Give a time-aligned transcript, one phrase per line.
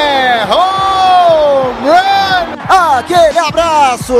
[0.00, 2.96] É home run!
[2.96, 4.14] Aquele abraço!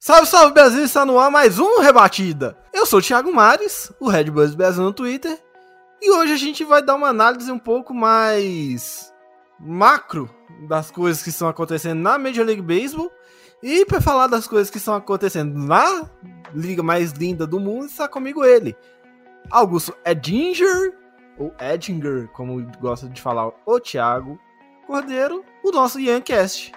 [0.00, 2.58] Salve, salve Brasil, está no ar mais um Rebatida.
[2.72, 5.38] Eu sou o Thiago Mares, o Red Bulls Brasil no Twitter,
[6.02, 9.12] e hoje a gente vai dar uma análise um pouco mais
[9.60, 10.28] macro
[10.68, 13.08] das coisas que estão acontecendo na Major League Baseball.
[13.62, 16.10] E para falar das coisas que estão acontecendo na
[16.52, 18.76] liga mais linda do mundo, está comigo ele,
[19.50, 20.94] Augusto Edinger,
[21.38, 24.38] ou Edinger, como gosta de falar o Thiago
[24.86, 26.72] Cordeiro, o nosso Yancast.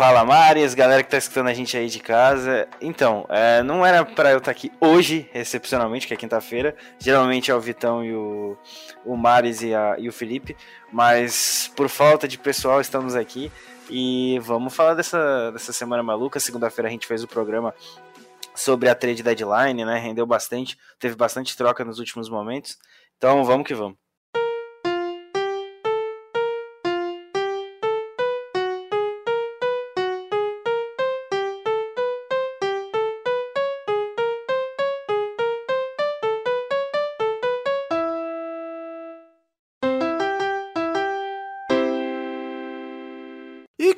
[0.00, 2.66] Fala Marias, galera que tá escutando a gente aí de casa.
[2.80, 6.74] Então, é, não era para eu estar tá aqui hoje, excepcionalmente, que é quinta-feira.
[6.98, 8.56] Geralmente é o Vitão e o,
[9.04, 10.56] o Maris e, a, e o Felipe.
[10.90, 13.52] Mas por falta de pessoal, estamos aqui.
[13.90, 16.40] E vamos falar dessa, dessa semana maluca.
[16.40, 17.74] Segunda-feira a gente fez o programa
[18.54, 19.98] sobre a trade deadline, né?
[19.98, 22.78] Rendeu bastante, teve bastante troca nos últimos momentos.
[23.16, 24.09] Então vamos que vamos.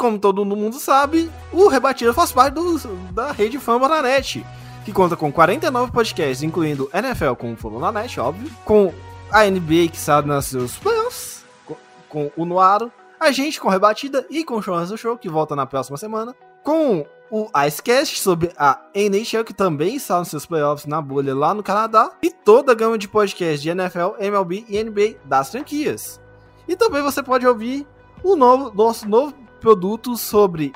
[0.03, 2.77] Como todo mundo sabe, o Rebatida faz parte do,
[3.13, 4.45] da rede Fama na Net,
[4.85, 8.93] que conta com 49 podcasts, incluindo NFL com o Fama na Net, óbvio, com
[9.31, 11.77] a NBA que sabe nos seus playoffs, com,
[12.09, 15.55] com o Noaro, a gente com Rebatida e com o Churras do Show, que volta
[15.55, 20.85] na próxima semana, com o Icecast sobre a NHL, que também está nos seus playoffs
[20.85, 24.83] na bolha lá no Canadá, e toda a gama de podcasts de NFL, MLB e
[24.83, 26.21] NBA das franquias.
[26.67, 27.87] E também você pode ouvir
[28.25, 30.73] o novo, nosso novo produto sobre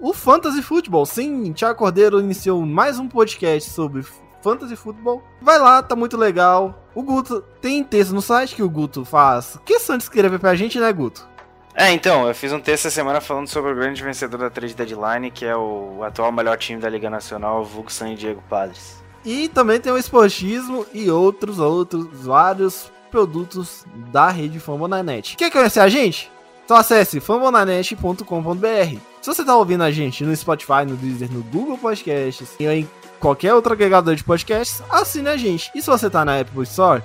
[0.00, 1.06] o Fantasy Football.
[1.06, 4.04] Sim, Thiago Cordeiro iniciou mais um podcast sobre
[4.42, 5.22] Fantasy Football.
[5.40, 6.84] Vai lá, tá muito legal.
[6.92, 9.60] O Guto tem texto no site que o Guto faz.
[9.64, 11.26] Questão de escrever pra gente, né, Guto?
[11.72, 14.74] É, então, eu fiz um texto essa semana falando sobre o grande vencedor da trade
[14.74, 19.04] deadline, que é o atual melhor time da Liga Nacional, o Vulgo San Diego Padres.
[19.24, 25.36] E também tem o esportismo e outros, outros, vários produtos da rede Fambonanet.
[25.36, 26.34] Quer conhecer a gente?
[26.66, 28.98] Então acesse fambonanet.com.br.
[29.22, 32.90] Se você está ouvindo a gente no Spotify, no Deezer, no Google Podcasts e em
[33.20, 35.70] qualquer outro agregador de podcasts, assine a gente.
[35.76, 37.04] E se você está na Apple Store,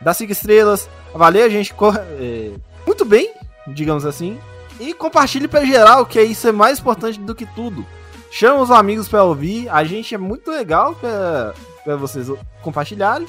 [0.00, 1.74] dá 5 estrelas, avalie a gente
[2.18, 2.52] é,
[2.86, 3.30] muito bem,
[3.66, 4.38] digamos assim,
[4.80, 7.84] e compartilhe para geral, que isso é mais importante do que tudo.
[8.30, 12.28] Chama os amigos para ouvir, a gente é muito legal para vocês
[12.62, 13.28] compartilharem.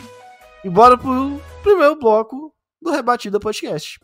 [0.64, 4.00] E bora pro primeiro bloco do Rebatida Podcast.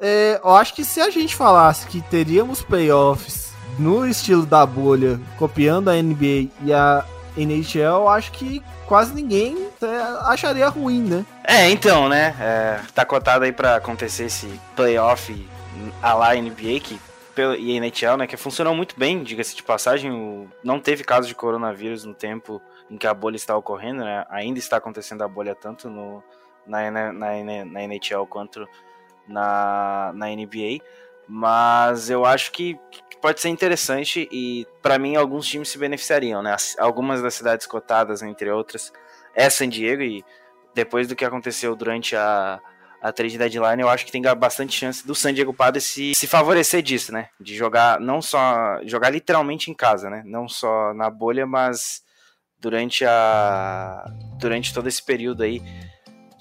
[0.00, 5.20] É, eu acho que se a gente falasse que teríamos playoffs no estilo da bolha,
[5.38, 7.04] copiando a NBA e a
[7.36, 11.26] NHL, eu acho que quase ninguém é, acharia ruim, né?
[11.44, 12.34] É, então, né?
[12.40, 15.48] É, tá cotado aí pra acontecer esse playoff
[16.02, 17.00] a lá NBA, que
[17.58, 21.34] e NHL, né, que funcionou muito bem, diga-se de passagem, o, não teve caso de
[21.34, 25.52] coronavírus no tempo em que a bolha está ocorrendo, né, ainda está acontecendo a bolha
[25.52, 26.22] tanto no,
[26.64, 28.68] na, na, na, na NHL quanto
[29.28, 30.82] na, na NBA,
[31.26, 32.78] mas eu acho que
[33.20, 36.54] pode ser interessante e para mim alguns times se beneficiariam, né?
[36.78, 38.92] Algumas das cidades cotadas, entre outras,
[39.34, 40.22] é San Diego e
[40.74, 42.60] depois do que aconteceu durante a,
[43.00, 46.26] a trade deadline, eu acho que tem bastante chance do San Diego Padres se, se
[46.26, 47.28] favorecer disso, né?
[47.40, 50.22] De jogar não só jogar literalmente em casa, né?
[50.26, 52.02] Não só na bolha, mas
[52.58, 54.04] durante a
[54.38, 55.62] durante todo esse período aí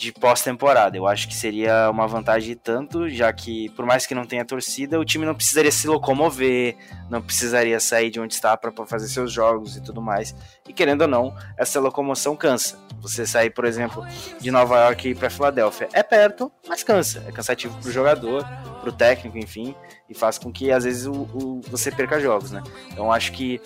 [0.04, 0.98] de pós-temporada.
[0.98, 5.00] Eu acho que seria uma vantagem tanto, já que, por mais que não tenha torcida,
[5.00, 6.76] o time não precisaria se locomover,
[7.10, 10.36] não precisaria sair de onde está para fazer seus jogos e tudo mais.
[10.68, 12.78] E querendo ou não, essa locomoção cansa.
[13.00, 14.06] Você sair, por exemplo,
[14.40, 17.24] de Nova York para Filadélfia é perto, mas cansa.
[17.26, 18.46] É cansativo para o jogador,
[18.82, 19.74] para o técnico, enfim,
[20.10, 22.62] e faz com que às vezes o, o, você perca jogos, né?
[22.92, 23.62] Então acho que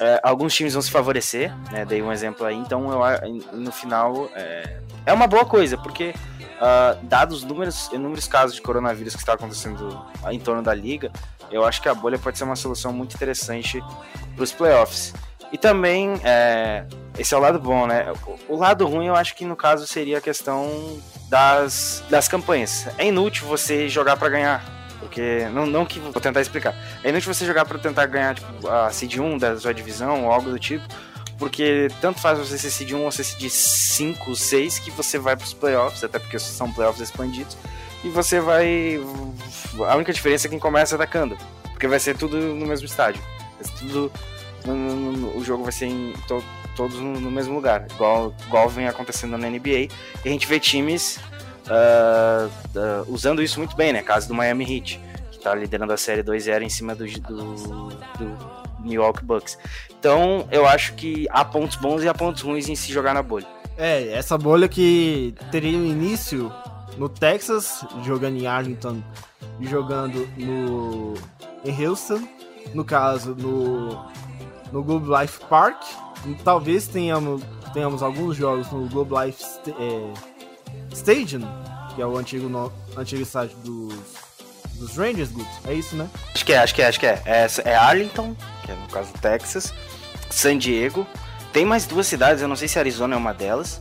[0.00, 1.84] é, alguns times vão se favorecer, né?
[1.84, 6.14] Dei um exemplo aí, então eu, no final é, é uma boa coisa, porque
[6.60, 11.10] uh, dados números, inúmeros casos de coronavírus que está acontecendo em torno da liga,
[11.50, 13.82] eu acho que a bolha pode ser uma solução muito interessante
[14.34, 15.14] para os playoffs.
[15.50, 16.84] E também, é,
[17.18, 18.12] esse é o lado bom, né?
[18.48, 21.00] O, o lado ruim eu acho que no caso seria a questão
[21.30, 22.86] das, das campanhas.
[22.98, 24.78] É inútil você jogar para ganhar.
[25.00, 25.98] Porque, não, não que.
[26.00, 26.74] Vou tentar explicar.
[27.02, 30.32] É inútil você jogar para tentar ganhar tipo, a Seed 1 da sua divisão ou
[30.32, 30.84] algo do tipo.
[31.38, 35.36] Porque tanto faz você ser Seed 1 ou ser Seed 5, 6 que você vai
[35.36, 37.56] para os playoffs, até porque são playoffs expandidos.
[38.04, 39.00] E você vai.
[39.88, 41.36] A única diferença é quem começa atacando.
[41.62, 43.22] Porque vai ser tudo no mesmo estádio.
[43.78, 44.12] Tudo.
[44.64, 46.42] No, no, no, o jogo vai ser em to,
[46.74, 49.68] todos no, mesmo lugar, igual, igual vem acontecendo na NBA.
[49.68, 49.90] E
[50.24, 51.18] a gente vê times
[51.66, 54.02] uh, uh, usando isso muito bem, né?
[54.02, 55.00] Caso do Miami Heat,
[55.30, 57.88] que tá liderando a série 2-0 em cima do, do,
[58.18, 59.58] do Milwaukee Bucks.
[59.98, 63.22] Então, eu acho que há pontos bons e há pontos ruins em se jogar na
[63.22, 63.46] bolha.
[63.76, 66.52] É, essa bolha que teria um início
[66.96, 69.02] no Texas, jogando em Arlington
[69.60, 71.14] e jogando no
[71.64, 72.26] em Houston,
[72.74, 74.08] no caso no
[74.72, 75.82] no Globe Life Park.
[76.44, 77.42] Talvez tenhamos,
[77.72, 80.12] tenhamos alguns jogos no Globe Life é,
[80.92, 81.42] Stadium,
[81.94, 83.94] que é o antigo, no, antigo estádio dos,
[84.74, 85.48] dos Rangers, Guto.
[85.66, 86.08] É isso, né?
[86.34, 87.22] Acho que é, acho que é, acho que é.
[87.24, 88.36] É, é Arlington,
[88.68, 89.72] que é no caso Texas,
[90.30, 91.06] San Diego.
[91.52, 93.80] Tem mais duas cidades, eu não sei se Arizona é uma delas.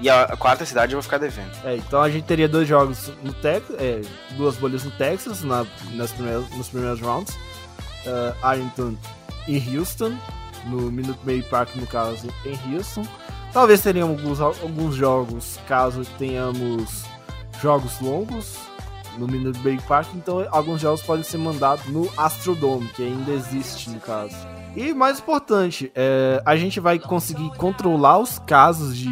[0.00, 1.52] E a quarta cidade eu vou ficar devendo.
[1.64, 4.00] É, então a gente teria dois jogos no Texas, é,
[4.32, 7.34] duas bolhas no Texas na, nas primeiras, nos primeiros rounds.
[8.04, 8.96] Uh, Arlington
[9.46, 10.18] e Houston,
[10.64, 13.06] no Minute Maid Park, no caso, em Houston.
[13.52, 17.04] Talvez tenhamos alguns, alguns jogos, caso tenhamos
[17.60, 18.56] jogos longos
[19.18, 24.00] no Maid Park, então alguns jogos podem ser mandados no Astrodome, que ainda existe no
[24.00, 24.36] caso.
[24.74, 29.10] E mais importante, é, a gente vai conseguir controlar os casos de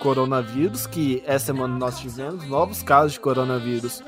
[0.00, 4.02] coronavírus, que essa semana nós tivemos novos casos de coronavírus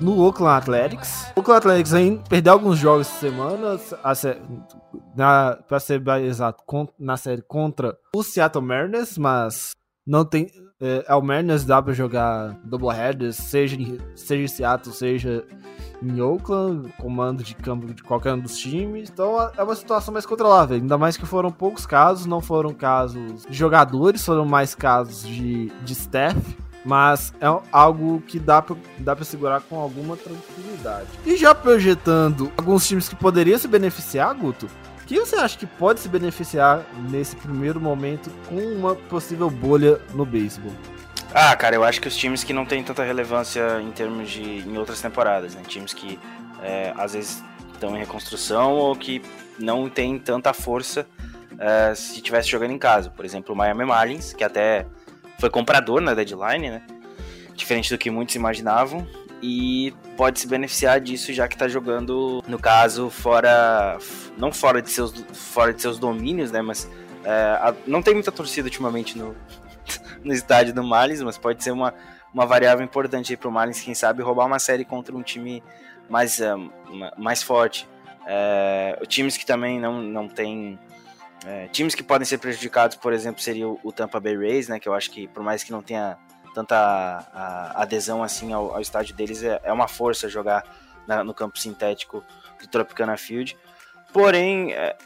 [0.00, 1.26] no Oakland Athletics.
[1.36, 3.80] O Oakland Athletics ainda perdeu alguns jogos essa semana,
[5.16, 6.64] na, pra ser exato,
[6.98, 9.72] na série contra o Seattle Mariners, mas
[10.06, 10.48] não tem.
[10.80, 15.44] É, é o Mariners dá pra jogar doubleheaders, seja em, seja em Seattle, seja
[16.00, 19.10] em Oakland, comando de campo de qualquer um dos times.
[19.10, 20.76] Então é uma situação mais controlável.
[20.76, 25.66] Ainda mais que foram poucos casos, não foram casos de jogadores, foram mais casos de,
[25.82, 26.38] de staff.
[26.84, 31.08] Mas é algo que dá pra, dá pra segurar com alguma tranquilidade.
[31.26, 34.68] E já projetando alguns times que poderiam se beneficiar, Guto,
[35.08, 40.26] que você acha que pode se beneficiar nesse primeiro momento com uma possível bolha no
[40.26, 40.70] beisebol?
[41.32, 44.42] Ah, cara, eu acho que os times que não têm tanta relevância em termos de
[44.42, 45.62] em outras temporadas, né?
[45.66, 46.18] Times que
[46.62, 49.22] é, às vezes estão em reconstrução ou que
[49.58, 51.06] não têm tanta força
[51.58, 53.08] é, se estivesse jogando em casa.
[53.08, 54.86] Por exemplo, o Miami Marlins, que até
[55.38, 56.82] foi comprador na deadline, né?
[57.54, 59.06] Diferente do que muitos imaginavam.
[59.40, 63.98] E pode se beneficiar disso já que está jogando, no caso, fora.
[64.36, 66.60] Não fora de seus, fora de seus domínios, né?
[66.60, 66.90] Mas
[67.24, 69.36] é, a, não tem muita torcida ultimamente no,
[70.24, 71.94] no estádio do Marlins, mas pode ser uma,
[72.34, 75.62] uma variável importante aí pro Marlins, quem sabe, roubar uma série contra um time
[76.08, 76.70] mais, um,
[77.16, 77.88] mais forte.
[78.26, 80.78] É, times que também não, não tem
[81.46, 84.78] é, times que podem ser prejudicados, por exemplo, seria o, Tampa Bay Rays, né?
[84.78, 86.18] Que eu acho que por mais que não tenha
[86.58, 90.64] tanta a, a adesão assim ao, ao, estádio deles, é, é uma força jogar
[91.06, 92.24] na, no campo sintético
[92.60, 93.56] do Tropicana Field.
[94.12, 94.96] Porém, é,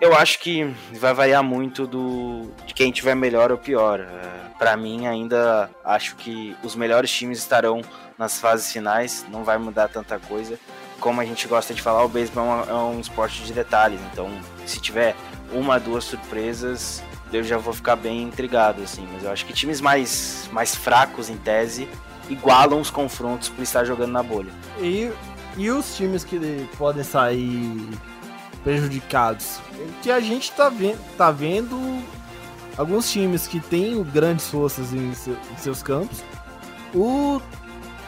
[0.00, 0.64] eu acho que
[0.94, 4.00] vai variar muito do de quem tiver melhor ou pior.
[4.00, 7.82] É, para mim, ainda acho que os melhores times estarão
[8.16, 9.26] nas fases finais.
[9.28, 10.58] Não vai mudar tanta coisa.
[10.98, 14.00] Como a gente gosta de falar, o beisebol é, é um esporte de detalhes.
[14.10, 14.30] Então,
[14.64, 15.14] se tiver
[15.52, 17.02] uma, duas surpresas,
[17.32, 19.06] eu já vou ficar bem intrigado, assim.
[19.12, 21.88] Mas eu acho que times mais, mais fracos, em tese,
[22.28, 24.52] igualam os confrontos por estar jogando na bolha.
[24.80, 25.10] E,
[25.56, 27.88] e os times que podem sair
[28.62, 29.60] prejudicados?
[30.02, 32.02] Que a gente tá, vendo, tá vendo
[32.76, 36.22] alguns times que têm grandes forças em, em seus campos.
[36.94, 37.40] O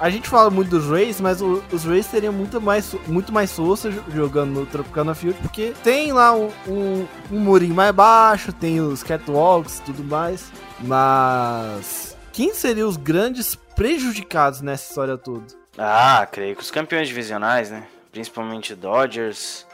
[0.00, 3.52] a gente fala muito dos Rays, mas o, os Rays teriam muito mais, muito mais
[3.52, 8.80] força jogando no Tropicana Field, porque tem lá um, um, um murinho mais baixo, tem
[8.80, 10.50] os catwalks e tudo mais.
[10.80, 15.44] Mas quem seriam os grandes prejudicados nessa história toda?
[15.78, 17.86] Ah, creio que os campeões divisionais, né?
[18.10, 19.66] Principalmente Dodgers.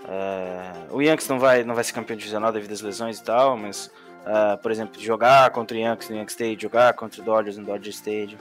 [0.00, 3.56] Uh, o Yankees não vai, não vai ser campeão divisional devido às lesões e tal,
[3.56, 3.90] mas,
[4.24, 7.64] uh, por exemplo, jogar contra o Yankees no Yankee Stadium, jogar contra o Dodgers no
[7.64, 8.38] Dodger Stadium.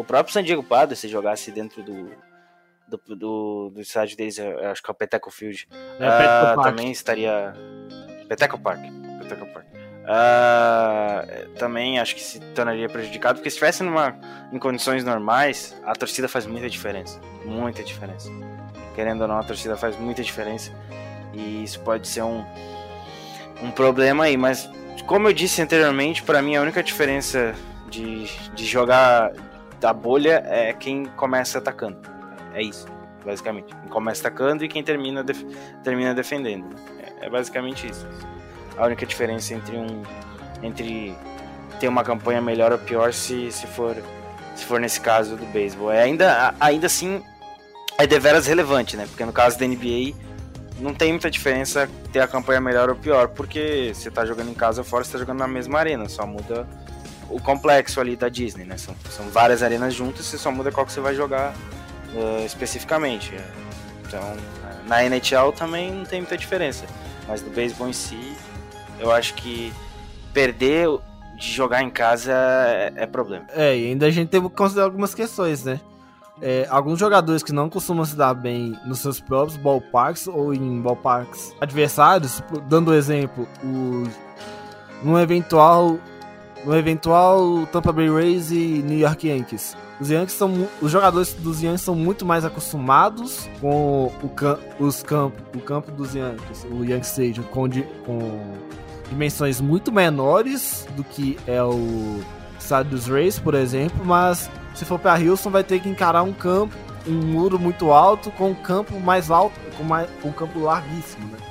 [0.00, 0.64] O próprio San Diego
[0.96, 2.10] se jogasse dentro do,
[2.88, 6.90] do, do, do estádio deles, eu acho que é o Peteco Field, é, uh, também
[6.90, 7.52] estaria.
[8.26, 8.80] Peteco Park.
[9.18, 9.66] Peteco Park.
[9.66, 14.18] Uh, também acho que se tornaria prejudicado, porque se estivesse numa,
[14.50, 17.20] em condições normais, a torcida faz muita diferença.
[17.44, 18.30] Muita diferença.
[18.94, 20.72] Querendo ou não, a torcida faz muita diferença.
[21.34, 22.42] E isso pode ser um,
[23.62, 24.36] um problema aí.
[24.38, 24.66] Mas,
[25.06, 27.54] como eu disse anteriormente, para mim a única diferença
[27.90, 29.30] de, de jogar
[29.80, 31.98] da bolha é quem começa atacando.
[32.54, 32.86] É isso,
[33.24, 33.74] basicamente.
[33.74, 35.42] Quem começa atacando e quem termina, def
[35.82, 36.66] termina defendendo.
[36.98, 38.06] É, é basicamente isso
[38.80, 40.02] a única diferença entre um
[40.62, 41.14] entre
[41.78, 43.96] ter uma campanha melhor ou pior se, se for
[44.54, 45.92] se for nesse caso do beisebol.
[45.92, 47.22] É ainda ainda assim
[47.98, 49.06] é deveras relevante, né?
[49.06, 50.14] Porque no caso da NBA
[50.78, 54.54] não tem muita diferença ter a campanha melhor ou pior, porque você tá jogando em
[54.54, 56.66] casa ou fora, você tá jogando na mesma arena, só muda
[57.30, 58.76] o complexo ali da Disney, né?
[58.76, 61.54] São, são várias arenas juntas, você só muda qual que você vai jogar
[62.14, 63.34] uh, especificamente.
[64.06, 64.20] Então,
[64.86, 66.84] na NHL também não tem muita diferença,
[67.28, 68.36] mas no beisebol em si
[68.98, 69.72] eu acho que
[70.32, 70.88] perder
[71.36, 73.46] de jogar em casa é, é problema.
[73.54, 75.80] É, e ainda a gente tem que considerar algumas questões, né?
[76.42, 80.80] É, alguns jogadores que não costumam se dar bem nos seus próprios ballparks ou em
[80.80, 84.04] ballparks adversários, dando exemplo, o,
[85.02, 85.98] no eventual
[86.64, 89.76] no eventual Tampa Bay Rays e New York Yankees.
[90.00, 95.42] Os Yankees são os jogadores dos Yankees são muito mais acostumados com o, os campos,
[95.54, 97.68] o campo dos Yankees, o Yankee Stadium com,
[98.06, 98.54] com
[99.10, 102.20] dimensões muito menores do que é o
[102.58, 106.32] estádio dos Rays, por exemplo, mas se for para Houston vai ter que encarar um
[106.32, 106.74] campo,
[107.06, 111.26] um muro muito alto com um campo mais alto, com, mais, com um campo larguíssimo,
[111.26, 111.49] né?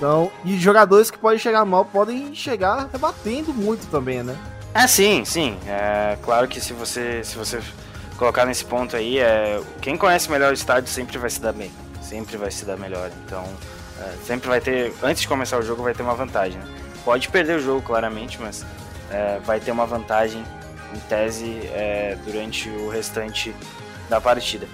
[0.00, 4.34] Então, e jogadores que podem chegar mal podem chegar rebatendo muito também, né?
[4.72, 5.58] É sim, sim.
[5.66, 7.60] É claro que se você se você
[8.16, 11.70] colocar nesse ponto aí, é quem conhece melhor o estádio sempre vai se dar bem,
[12.00, 13.10] sempre vai se dar melhor.
[13.26, 13.44] Então,
[14.00, 16.58] é, sempre vai ter antes de começar o jogo vai ter uma vantagem.
[16.58, 16.64] Né?
[17.04, 18.64] Pode perder o jogo, claramente, mas
[19.10, 20.42] é, vai ter uma vantagem,
[20.94, 23.54] em tese, é, durante o restante
[24.08, 24.66] da partida.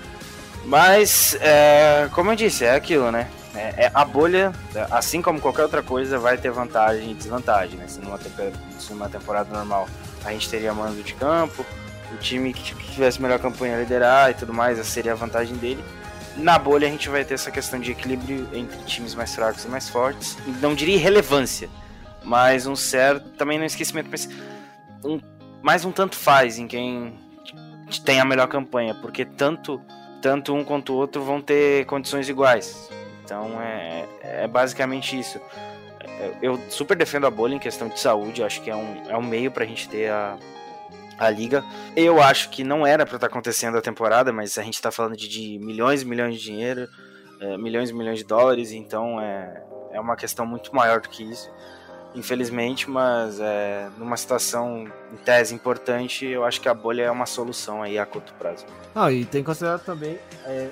[0.64, 3.28] Mas, é, como eu disse, é aquilo, né?
[3.56, 4.52] É, é, a bolha,
[4.90, 7.78] assim como qualquer outra coisa, vai ter vantagem e desvantagem.
[7.78, 7.88] Né?
[7.88, 9.88] Se, numa se numa temporada normal
[10.24, 11.64] a gente teria mando de campo,
[12.12, 15.82] o time que tivesse melhor campanha liderar e tudo mais, essa seria a vantagem dele.
[16.36, 19.68] Na bolha a gente vai ter essa questão de equilíbrio entre times mais fracos e
[19.68, 20.36] mais fortes.
[20.60, 21.70] Não diria irrelevância,
[22.22, 24.28] mas um certo, também não esquecimento, mas
[25.02, 25.18] um,
[25.62, 27.14] mais um tanto faz em quem
[28.04, 29.80] tem a melhor campanha, porque tanto,
[30.20, 32.90] tanto um quanto o outro vão ter condições iguais.
[33.26, 35.40] Então é, é basicamente isso.
[36.40, 39.22] Eu super defendo a bolha em questão de saúde, acho que é um, é um
[39.22, 40.38] meio pra gente ter a,
[41.18, 41.64] a liga.
[41.96, 44.92] Eu acho que não era para estar tá acontecendo a temporada, mas a gente tá
[44.92, 46.88] falando de, de milhões e milhões de dinheiro,
[47.40, 51.24] é, milhões e milhões de dólares, então é, é uma questão muito maior do que
[51.24, 51.50] isso
[52.16, 57.26] infelizmente, mas é, numa situação em tese importante, eu acho que a bolha é uma
[57.26, 58.64] solução aí a curto prazo.
[58.94, 60.70] Não, e tem que considerar também é,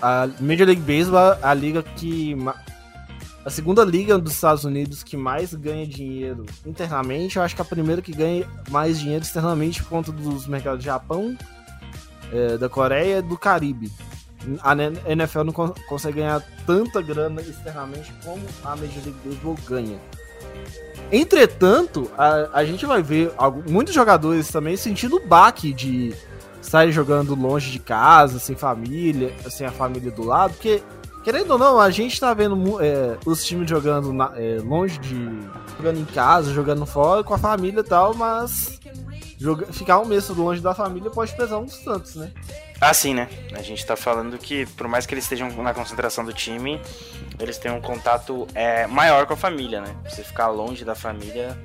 [0.00, 2.36] a Major League Baseball, a liga que
[3.44, 7.64] a segunda liga dos Estados Unidos que mais ganha dinheiro internamente, eu acho que a
[7.64, 11.36] primeira que ganha mais dinheiro externamente por conta dos mercados do Japão,
[12.32, 13.90] é, da Coreia e do Caribe.
[14.62, 14.74] A
[15.10, 19.98] NFL não consegue ganhar tanta grana externamente como a Major League Baseball ganha.
[21.12, 26.14] Entretanto, a, a gente vai ver alguns, muitos jogadores também sentindo o baque de
[26.60, 30.82] estarem jogando longe de casa, sem família, sem a família do lado, porque,
[31.24, 35.16] querendo ou não, a gente tá vendo é, os times jogando na, é, longe de.
[35.76, 38.78] jogando em casa, jogando fora com a família e tal, mas
[39.38, 42.30] joga, ficar um mês longe da família pode pesar uns tantos, né?
[42.80, 43.28] Ah, sim, né?
[43.52, 46.80] A gente tá falando que, por mais que eles estejam na concentração do time,
[47.38, 49.94] eles têm um contato é, maior com a família, né?
[50.08, 51.58] Você ficar longe da família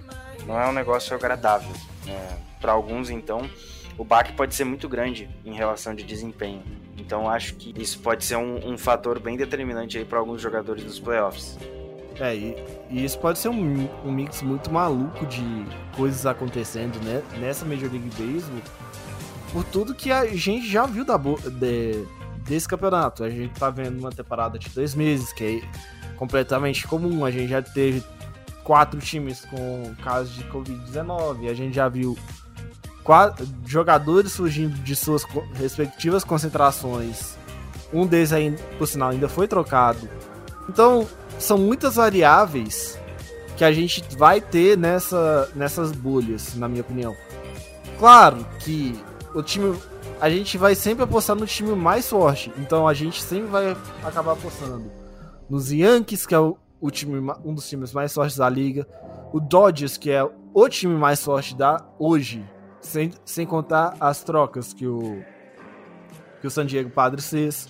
[0.45, 1.71] não é um negócio agradável.
[2.05, 3.49] É, para alguns, então,
[3.97, 6.61] o baque pode ser muito grande em relação de desempenho.
[6.97, 10.83] Então, acho que isso pode ser um, um fator bem determinante aí para alguns jogadores
[10.83, 11.57] dos playoffs.
[12.19, 12.55] É, e,
[12.89, 15.43] e, isso pode ser um, um, mix muito maluco de
[15.95, 18.61] coisas acontecendo né, nessa Major League Baseball
[19.51, 22.05] por tudo que a gente já viu da de,
[22.45, 23.23] desse campeonato.
[23.23, 27.25] A gente tá vendo uma temporada de dois meses, que é completamente comum.
[27.25, 28.03] A gente já teve
[28.63, 31.49] quatro times com casos de Covid-19.
[31.49, 32.17] A gente já viu
[33.65, 37.37] jogadores surgindo de suas respectivas concentrações.
[37.93, 38.31] Um deles,
[38.77, 40.09] por sinal, ainda foi trocado.
[40.67, 41.07] Então,
[41.37, 42.99] são muitas variáveis
[43.55, 47.15] que a gente vai ter nessa, nessas bolhas, na minha opinião.
[47.97, 48.99] Claro que
[49.33, 49.77] o time.
[50.19, 52.51] A gente vai sempre apostar no time mais forte.
[52.57, 54.89] Então a gente sempre vai acabar apostando
[55.49, 58.87] nos Yankees, que é o, o time, um dos times mais fortes da liga.
[59.33, 62.45] o Dodgers, que é o time mais forte da hoje,
[62.85, 65.23] sem, sem contar as trocas que o
[66.45, 67.67] que o San Diego Padres fez.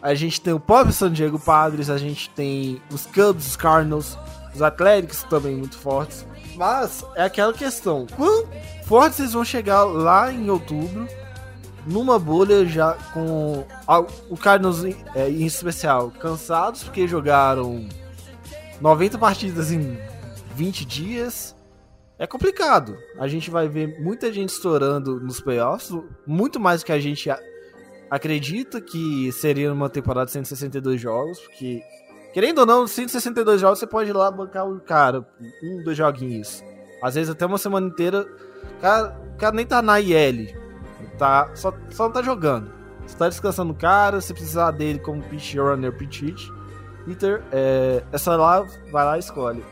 [0.00, 4.16] A gente tem o próprio San Diego Padres, a gente tem os Cubs, os Cardinals,
[4.54, 6.24] os Athletics também muito fortes.
[6.54, 8.46] Mas é aquela questão, quão
[8.84, 11.08] fortes eles vão chegar lá em outubro,
[11.84, 13.64] numa bolha já com
[14.30, 17.88] o Cardinals é, em especial cansados porque jogaram
[18.80, 19.98] 90 partidas em
[20.54, 21.55] 20 dias.
[22.18, 22.96] É complicado.
[23.18, 25.94] A gente vai ver muita gente estourando nos playoffs,
[26.26, 27.28] muito mais do que a gente
[28.10, 31.82] acredita que seria uma temporada de 162 jogos, porque,
[32.32, 35.26] querendo ou não, 162 jogos você pode ir lá bancar o cara,
[35.62, 36.64] um, dois joguinhos.
[37.02, 38.26] Às vezes até uma semana inteira,
[38.78, 40.56] o cara, o cara nem tá na IL,
[41.18, 42.72] tá, só, só não tá jogando.
[43.06, 46.52] Você tá descansando o cara, se precisar dele como pitch runner, pitch hit,
[47.52, 49.62] é, essa lá, vai lá e escolhe.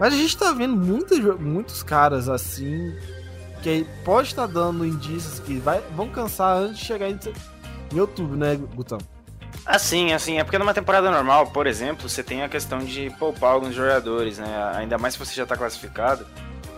[0.00, 2.96] Mas a gente tá vendo muitos, muitos caras assim,
[3.62, 7.18] que pode estar tá dando indícios que vai, vão cansar antes de chegar em
[7.92, 8.98] em outubro, né, Gutão?
[9.66, 13.52] Assim, assim, é porque numa temporada normal, por exemplo, você tem a questão de poupar
[13.52, 14.72] alguns jogadores, né?
[14.74, 16.26] Ainda mais se você já tá classificado,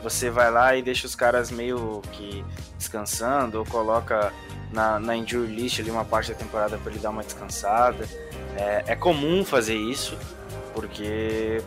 [0.03, 2.45] você vai lá e deixa os caras meio que
[2.77, 4.33] descansando, ou coloca
[4.73, 8.09] na, na injury list ali uma parte da temporada para ele dar uma descansada.
[8.57, 10.17] É, é comum fazer isso,
[10.75, 11.63] porque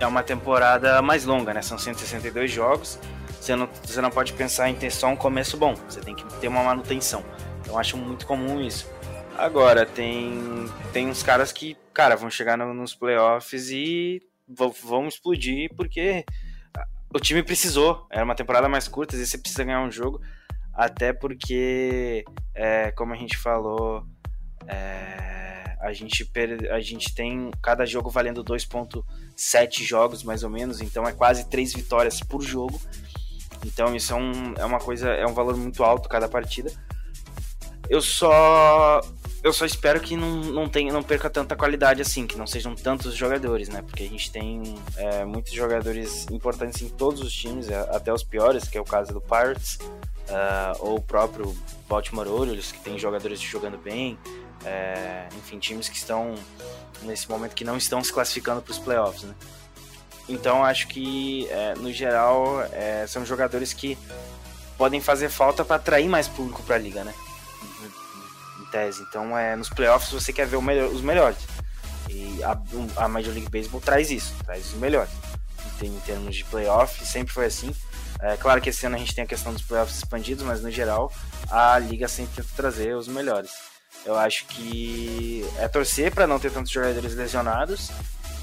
[0.00, 1.62] é uma temporada mais longa, né?
[1.62, 2.98] São 162 jogos.
[3.40, 6.24] Você não, você não pode pensar em ter só um começo bom, você tem que
[6.40, 7.22] ter uma manutenção.
[7.60, 8.90] Então acho muito comum isso.
[9.36, 15.08] Agora, tem, tem uns caras que, cara, vão chegar no, nos playoffs e vão, vão
[15.08, 16.24] explodir porque
[17.12, 18.06] o time precisou.
[18.10, 20.20] Era uma temporada mais curta, às vezes você precisa ganhar um jogo.
[20.72, 24.04] Até porque, é, como a gente falou,
[24.66, 25.53] é,
[25.84, 26.28] a, gente
[26.70, 31.72] a gente tem cada jogo valendo 2,7 jogos mais ou menos, então é quase 3
[31.74, 32.80] vitórias por jogo.
[33.64, 36.72] Então isso é, um, é uma coisa, é um valor muito alto cada partida.
[37.88, 39.00] Eu só
[39.42, 42.74] eu só espero que não, não, tenha, não perca tanta qualidade assim, que não sejam
[42.74, 43.82] tantos jogadores, né?
[43.82, 48.24] Porque a gente tem é, muitos jogadores importantes em todos os times, é, até os
[48.24, 49.78] piores, que é o caso do Pirates,
[50.28, 51.54] uh, ou o próprio
[51.86, 54.18] Baltimore Orioles, que tem jogadores jogando bem,
[54.64, 56.34] é, enfim, times que estão
[57.02, 59.34] nesse momento que não estão se classificando para os playoffs, né?
[60.28, 63.98] Então acho que, é, no geral, é, são jogadores que
[64.78, 67.14] podem fazer falta para atrair mais público para a liga, né?
[68.74, 69.02] tese.
[69.08, 71.38] Então, é, nos playoffs você quer ver melhor, os melhores.
[72.10, 72.58] E a,
[73.04, 75.12] a Major League Baseball traz isso, traz os melhores.
[75.80, 77.74] Em, em termos de playoff, sempre foi assim.
[78.20, 80.70] É claro que esse ano a gente tem a questão dos playoffs expandidos, mas no
[80.70, 81.12] geral
[81.50, 83.50] a liga sempre tenta trazer os melhores.
[84.04, 87.90] Eu acho que é torcer para não ter tantos jogadores lesionados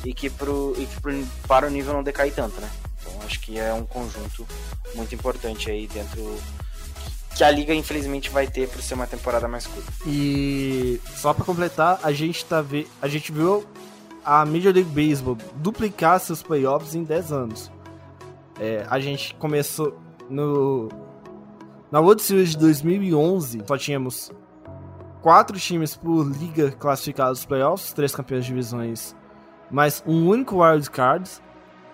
[0.03, 2.69] e que, pro, e que pro, para o nível não decair tanto, né?
[2.99, 4.47] Então acho que é um conjunto
[4.95, 6.35] muito importante aí dentro
[7.35, 9.91] que a liga infelizmente vai ter por ser uma temporada mais curta.
[10.05, 12.87] E só para completar, a gente tá ve...
[13.01, 13.65] a gente viu
[14.23, 17.71] a Major League Baseball duplicar seus playoffs em 10 anos.
[18.59, 19.97] É, a gente começou
[20.29, 20.89] no
[21.91, 24.31] na World Series de 2011, só tínhamos
[25.21, 29.15] quatro times por liga classificados nos playoffs, três campeões de divisões,
[29.69, 31.29] mas um único wild card.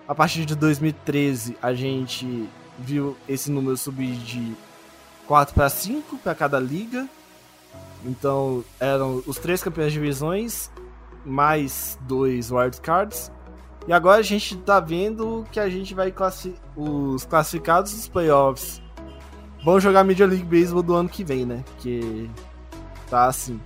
[0.06, 4.56] A partir de 2013, a gente viu esse número subir de
[5.26, 7.06] 4 para 5 para cada liga.
[8.04, 10.70] Então eram os três campeões de divisões,
[11.26, 13.30] mais dois wildcards.
[13.86, 18.80] E agora a gente tá vendo que a gente vai classi os classificados dos playoffs
[19.64, 21.64] vão jogar Major League Baseball do ano que vem, né?
[21.78, 22.30] Que
[23.08, 23.60] tá assim.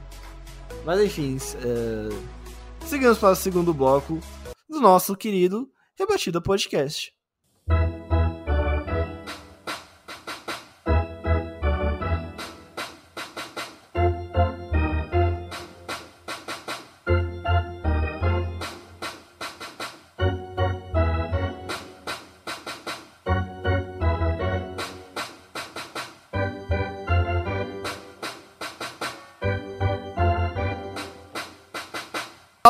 [0.84, 2.86] Mas enfim, é...
[2.86, 4.18] seguimos para o segundo bloco
[4.68, 7.12] do nosso querido Rebatida Podcast.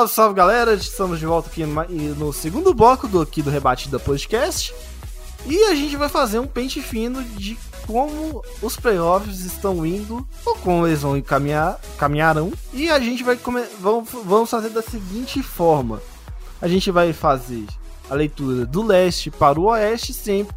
[0.03, 4.75] Salve, salve galera, estamos de volta aqui no segundo bloco do, aqui do Rebatida Podcast
[5.47, 10.55] e a gente vai fazer um pente fino de como os playoffs estão indo ou
[10.57, 15.43] como eles vão encaminhar, caminharão e a gente vai come, vamos, vamos fazer da seguinte
[15.43, 16.01] forma:
[16.61, 17.67] a gente vai fazer
[18.09, 20.57] a leitura do leste para o oeste sempre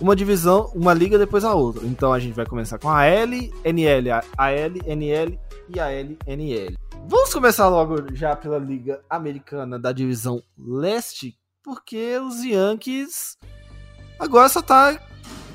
[0.00, 1.86] uma divisão, uma liga depois a outra.
[1.86, 6.16] Então a gente vai começar com a L, NL, a L, NL e a L,
[6.26, 6.78] NL.
[7.10, 13.36] Vamos começar logo já pela Liga Americana da divisão leste, porque os Yankees
[14.16, 14.96] agora só tá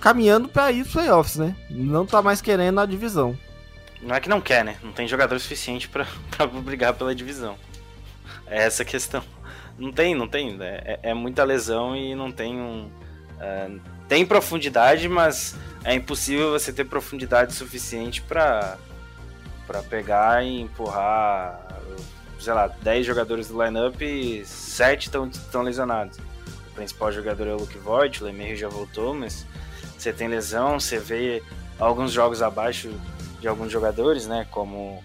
[0.02, 1.56] caminhando para ir pros playoffs, né?
[1.70, 3.40] Não tá mais querendo a divisão.
[4.02, 4.78] Não é que não quer, né?
[4.84, 6.06] Não tem jogador suficiente pra
[6.62, 7.56] brigar pela divisão.
[8.48, 9.24] É essa a questão.
[9.80, 10.58] Não tem, não tem.
[10.60, 12.92] É, é muita lesão e não tem um.
[13.38, 18.78] Uh, tem profundidade, mas é impossível você ter profundidade suficiente para
[19.66, 21.60] para pegar e empurrar,
[22.40, 26.18] sei lá, 10 jogadores do lineup e 7 estão lesionados.
[26.70, 29.46] O principal jogador é o Luke Voigt, o Lemery já voltou, mas
[29.98, 31.42] você tem lesão, você vê
[31.80, 32.92] alguns jogos abaixo
[33.40, 34.48] de alguns jogadores, né?
[34.52, 35.04] Como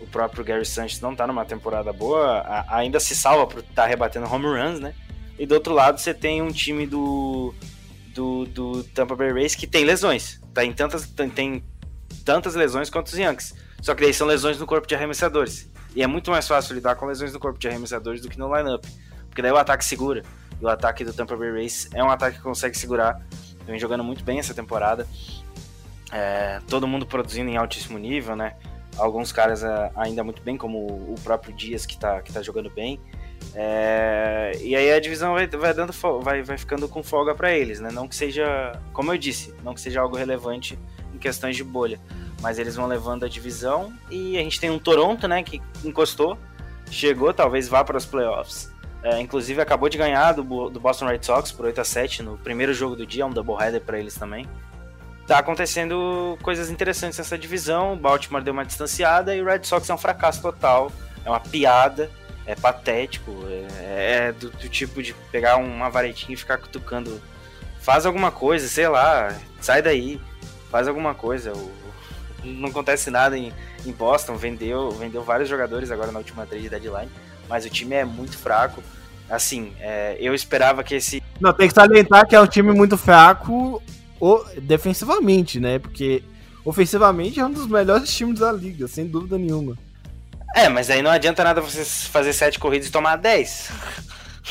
[0.00, 3.86] o próprio Gary Sanchez não tá numa temporada boa, ainda se salva por estar tá
[3.86, 4.94] rebatendo home runs, né?
[5.38, 7.54] E do outro lado você tem um time do,
[8.14, 10.40] do, do Tampa Bay Rays que tem lesões.
[10.52, 11.62] Tá em tantas, tem
[12.24, 13.54] tantas lesões quanto os Yankees.
[13.80, 15.70] Só que daí são lesões no corpo de arremessadores.
[15.94, 18.54] E é muito mais fácil lidar com lesões no corpo de arremessadores do que no
[18.54, 18.84] lineup.
[19.28, 20.22] Porque daí o ataque segura.
[20.60, 23.22] E o ataque do Tampa Bay Rays é um ataque que consegue segurar
[23.70, 25.06] vem jogando muito bem essa temporada.
[26.10, 28.56] É, todo mundo produzindo em altíssimo nível, né?
[28.96, 32.70] Alguns caras é, ainda muito bem, como o próprio Dias que tá, que tá jogando
[32.70, 32.98] bem.
[33.54, 37.78] É, e aí a divisão vai, vai, dando, vai, vai ficando com folga para eles,
[37.78, 37.90] né?
[37.92, 40.78] Não que seja, como eu disse, não que seja algo relevante
[41.14, 42.00] em questões de bolha,
[42.40, 46.38] mas eles vão levando a divisão e a gente tem um Toronto, né, que encostou,
[46.90, 48.72] chegou, talvez vá para os playoffs.
[49.02, 52.36] É, inclusive acabou de ganhar do, do Boston Red Sox por 8 a 7 no
[52.38, 54.46] primeiro jogo do dia, um doubleheader para eles também.
[55.26, 57.92] Tá acontecendo coisas interessantes nessa divisão.
[57.92, 60.90] O Baltimore deu uma distanciada e o Red Sox é um fracasso total.
[61.22, 62.10] É uma piada,
[62.46, 63.30] é patético.
[63.78, 67.20] É, é do, do, tipo de pegar uma varetinha e ficar cutucando.
[67.78, 70.18] Faz alguma coisa, sei lá, sai daí,
[70.70, 71.52] faz alguma coisa.
[71.52, 71.70] O,
[72.44, 73.52] não acontece nada em,
[73.84, 74.36] em Boston.
[74.36, 77.10] Vendeu, vendeu vários jogadores agora na última trade deadline
[77.48, 78.82] mas o time é muito fraco.
[79.28, 81.22] Assim, é, eu esperava que esse.
[81.40, 83.82] Não, tem que salientar que é um time muito fraco
[84.62, 85.78] defensivamente, né?
[85.78, 86.22] Porque
[86.64, 89.76] ofensivamente é um dos melhores times da liga, sem dúvida nenhuma.
[90.54, 93.70] É, mas aí não adianta nada você fazer sete corridas e tomar 10.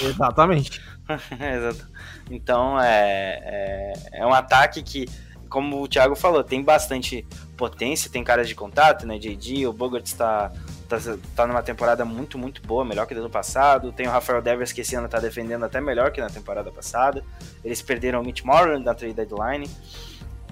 [0.02, 0.82] Exatamente.
[2.30, 5.06] Então é, é, é, um ataque que,
[5.50, 9.18] como o Thiago falou, tem bastante potência, tem caras de contato, né?
[9.18, 10.52] JD, o Bogart está
[10.88, 10.98] tá,
[11.36, 13.92] tá numa temporada muito, muito boa, melhor que do ano passado.
[13.92, 17.24] Tem o Rafael Devers que esse ano tá defendendo até melhor que na temporada passada.
[17.64, 19.70] Eles perderam o Mitch Moran na trade deadline.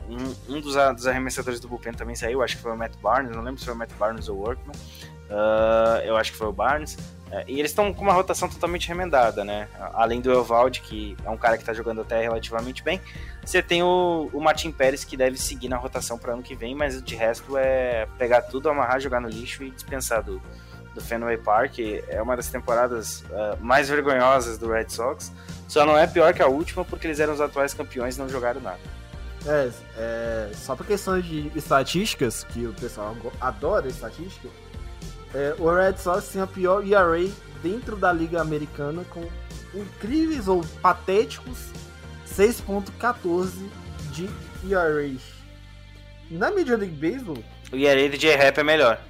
[0.08, 3.36] Um, um dos, dos, arremessadores do bullpen também saiu, acho que foi o Matt Barnes,
[3.36, 4.76] não lembro se foi o Matt Barnes ou o Workman.
[5.30, 6.96] Uh, eu acho que foi o Barnes.
[7.36, 9.68] Uh, e eles estão com uma rotação totalmente remendada, né?
[9.94, 13.02] Além do Evaldi, que é um cara que está jogando até relativamente bem.
[13.44, 16.74] Você tem o, o Martin Pérez, que deve seguir na rotação para ano que vem,
[16.74, 20.42] mas de resto é pegar tudo, amarrar, jogar no lixo e dispensar do,
[20.94, 21.80] do Fenway Park.
[22.08, 25.32] É uma das temporadas uh, mais vergonhosas do Red Sox.
[25.68, 28.30] Só não é pior que a última, porque eles eram os atuais campeões e não
[28.30, 28.80] jogaram nada.
[29.46, 34.48] É, é só por questão de estatísticas, que o pessoal adora estatística,
[35.36, 37.30] é, o Red Sox tem a pior ERA
[37.62, 39.22] dentro da Liga Americana, com
[39.74, 41.72] incríveis ou patéticos
[42.26, 43.70] 6.14
[44.12, 44.30] de
[44.72, 45.12] ERA.
[46.32, 47.44] Na Major League Baseball...
[47.72, 49.02] O ERA de J-Rap é melhor.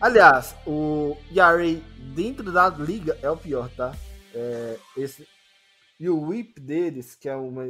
[0.00, 1.78] Aliás, o ERA
[2.14, 3.94] dentro da liga é o pior, tá?
[4.34, 5.28] É, esse,
[6.00, 7.64] e o whip deles, que é uma...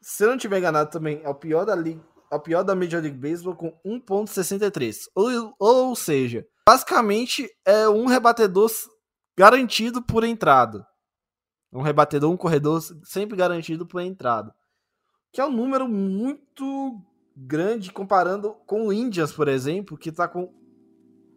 [0.00, 2.00] Se eu não tiver enganado também, é o pior da liga,
[2.36, 5.06] o pior da Major League Baseball com 1.63.
[5.14, 8.70] Ou, ou seja, basicamente é um rebatedor
[9.36, 10.86] garantido por entrada.
[11.72, 14.54] Um rebatedor, um corredor sempre garantido por entrada.
[15.32, 17.00] Que é um número muito
[17.36, 20.52] grande comparando com o Indians, por exemplo, que tá com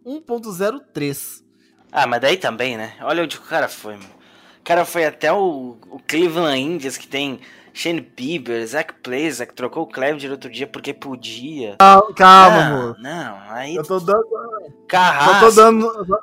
[0.05, 1.43] 1.03.
[1.91, 2.97] Ah, mas daí também, né?
[3.01, 4.22] Olha onde o cara foi, mano.
[4.63, 7.41] O cara foi até o, o Cleveland Indians, que tem
[7.73, 11.75] Shane Bieber, Zach Plaza, que trocou o Cleveland outro dia porque podia.
[11.79, 12.97] Calma, calma não, amor.
[12.97, 13.75] Não, aí.
[13.75, 14.25] Eu tô dando.
[14.87, 15.33] Carrasco.
[15.33, 16.17] Só tô dando.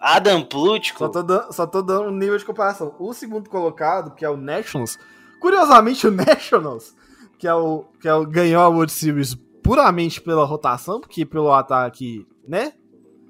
[0.00, 0.98] Adam Plutko.
[0.98, 2.96] Só tô, dando, só tô dando um nível de comparação.
[2.98, 4.98] O segundo colocado, que é o Nationals.
[5.40, 6.96] Curiosamente, o Nationals,
[7.38, 11.52] que é o que é o, ganhou a World Series puramente pela rotação, porque pelo
[11.52, 12.72] ataque, né?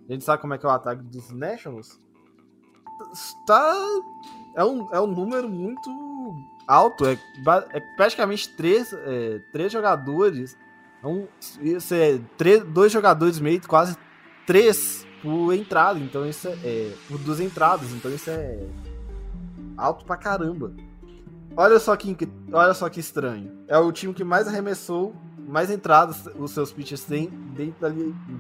[0.08, 1.98] A gente sabe como é que é o ataque dos Nationals.
[3.46, 3.74] Tá.
[4.54, 5.90] É um, é um número muito
[6.66, 7.18] alto, é,
[7.70, 10.56] é praticamente três, é, três jogadores.
[11.02, 11.26] Um,
[11.60, 13.96] isso é três, dois jogadores meio, quase
[14.46, 15.98] três por entrada.
[15.98, 17.90] Então isso é, é, por duas entradas.
[17.92, 18.66] Então isso é
[19.76, 20.72] alto pra caramba.
[21.56, 22.16] Olha só que
[22.52, 23.64] olha só que estranho.
[23.68, 25.14] É o time que mais arremessou,
[25.46, 27.90] mais entradas os seus pitchers têm dentro da,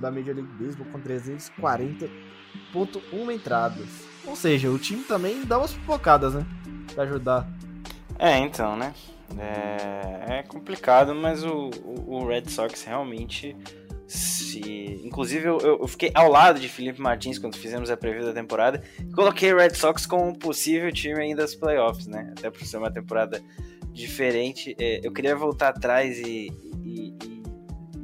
[0.00, 4.13] da Major League Baseball com 340.1 entradas.
[4.26, 6.46] Ou seja, o time também dá umas pipocadas, né?
[6.94, 7.48] Pra ajudar.
[8.18, 8.94] É, então, né?
[9.38, 11.70] É, é complicado, mas o,
[12.06, 13.56] o, Red Sox realmente
[14.06, 15.00] se.
[15.04, 18.82] Inclusive, eu, eu fiquei ao lado de Felipe Martins quando fizemos a preview da temporada.
[19.14, 22.32] Coloquei o Red Sox como um possível time ainda das playoffs, né?
[22.36, 23.42] Até por ser uma temporada
[23.92, 24.76] diferente.
[24.78, 26.52] É, eu queria voltar atrás e,
[26.84, 27.33] e, e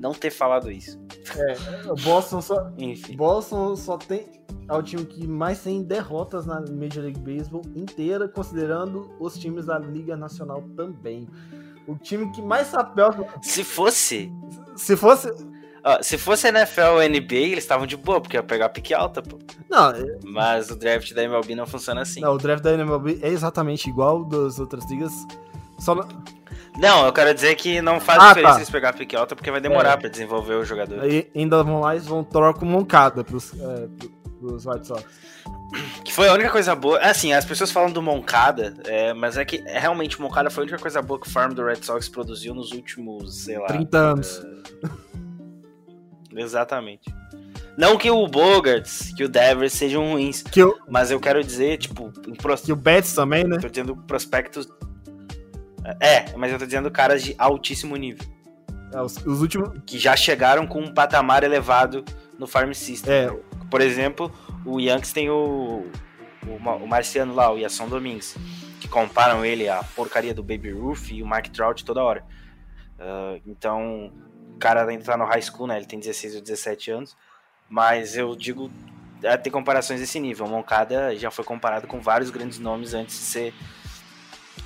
[0.00, 0.98] não ter falado isso.
[1.36, 3.16] É, o Boston só, Enfim.
[3.16, 4.26] Boston só tem.
[4.68, 9.66] É o time que mais tem derrotas na Major League Baseball inteira, considerando os times
[9.66, 11.28] da Liga Nacional também.
[11.88, 13.10] O time que mais sapéu.
[13.42, 14.32] Se fosse.
[14.76, 15.28] Se fosse.
[15.82, 19.20] ó, se fosse NFL ou NBA, eles estavam de boa, porque ia pegar pique alta,
[19.20, 19.38] pô.
[19.68, 22.20] Não, é- Mas o draft da MLB não funciona assim.
[22.20, 25.12] não, o draft da NMLB é exatamente igual das outras ligas.
[25.80, 26.06] Só não-
[26.78, 28.58] Não, eu quero dizer que não faz Ah, diferença tá.
[28.60, 29.96] eles pegar pique alta, porque vai demorar É.
[29.96, 31.00] pra desenvolver o jogador.
[31.00, 35.04] aí ainda vão lá e vão trocar Moncada pros, é, pro- pros White Sox.
[36.04, 36.98] Que foi a única coisa boa.
[36.98, 40.62] Assim, as pessoas falam do Moncada, é, mas é que é, realmente o Moncada foi
[40.62, 43.66] a única coisa boa que o farm do Red Sox produziu nos últimos, sei lá.
[43.66, 44.42] 30 anos.
[46.34, 47.12] Exatamente.
[47.76, 51.78] Não que o Bogarts, que o Devers sejam ruins, Que, o- mas eu quero dizer,
[51.78, 52.60] tipo, pros...
[52.62, 53.58] que o Betts também, né?
[53.58, 54.68] tô dizendo prospectos.
[55.98, 58.26] É, mas eu tô dizendo caras de altíssimo nível.
[58.92, 59.70] É, os, os últimos.
[59.86, 62.04] Que já chegaram com um patamar elevado
[62.38, 63.12] no Farm System.
[63.12, 63.30] É,
[63.70, 64.32] Por exemplo,
[64.64, 65.86] o Yankees tem o,
[66.46, 68.36] o, o Marciano lá, o Yasson Domingues,
[68.80, 72.24] que comparam ele à porcaria do Baby Ruth e o Mark Trout toda hora.
[73.00, 74.12] Ah, então,
[74.54, 75.76] o cara ainda tá no high school, né?
[75.78, 77.16] Ele tem 16 ou 17 anos.
[77.68, 78.70] Mas eu digo,
[79.22, 80.46] é, tem comparações desse nível.
[80.46, 83.54] O Moncada já foi comparado com vários grandes nomes antes de ser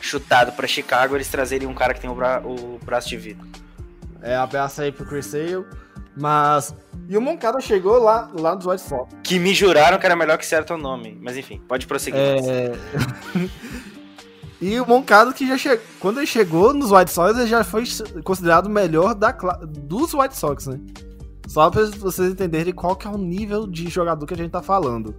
[0.04, 1.16] chutado para Chicago.
[1.16, 3.46] Eles trazerem um cara que tem o, bra- o braço de vidro.
[4.22, 5.64] é abraça aí pro Chris Sale.
[6.16, 6.74] Mas.
[7.08, 9.14] E o Moncada chegou lá, lá dos White Sox.
[9.22, 11.18] Que me juraram que era melhor que certo nome.
[11.20, 12.20] Mas enfim, pode prosseguir.
[12.20, 12.72] É...
[14.60, 15.84] e o Moncada que já chegou.
[15.98, 17.84] Quando ele chegou nos White Sox, ele já foi
[18.22, 20.78] considerado o melhor da dos White Sox, né?
[21.48, 24.62] Só pra vocês entenderem qual que é o nível de jogador que a gente tá
[24.62, 25.14] falando.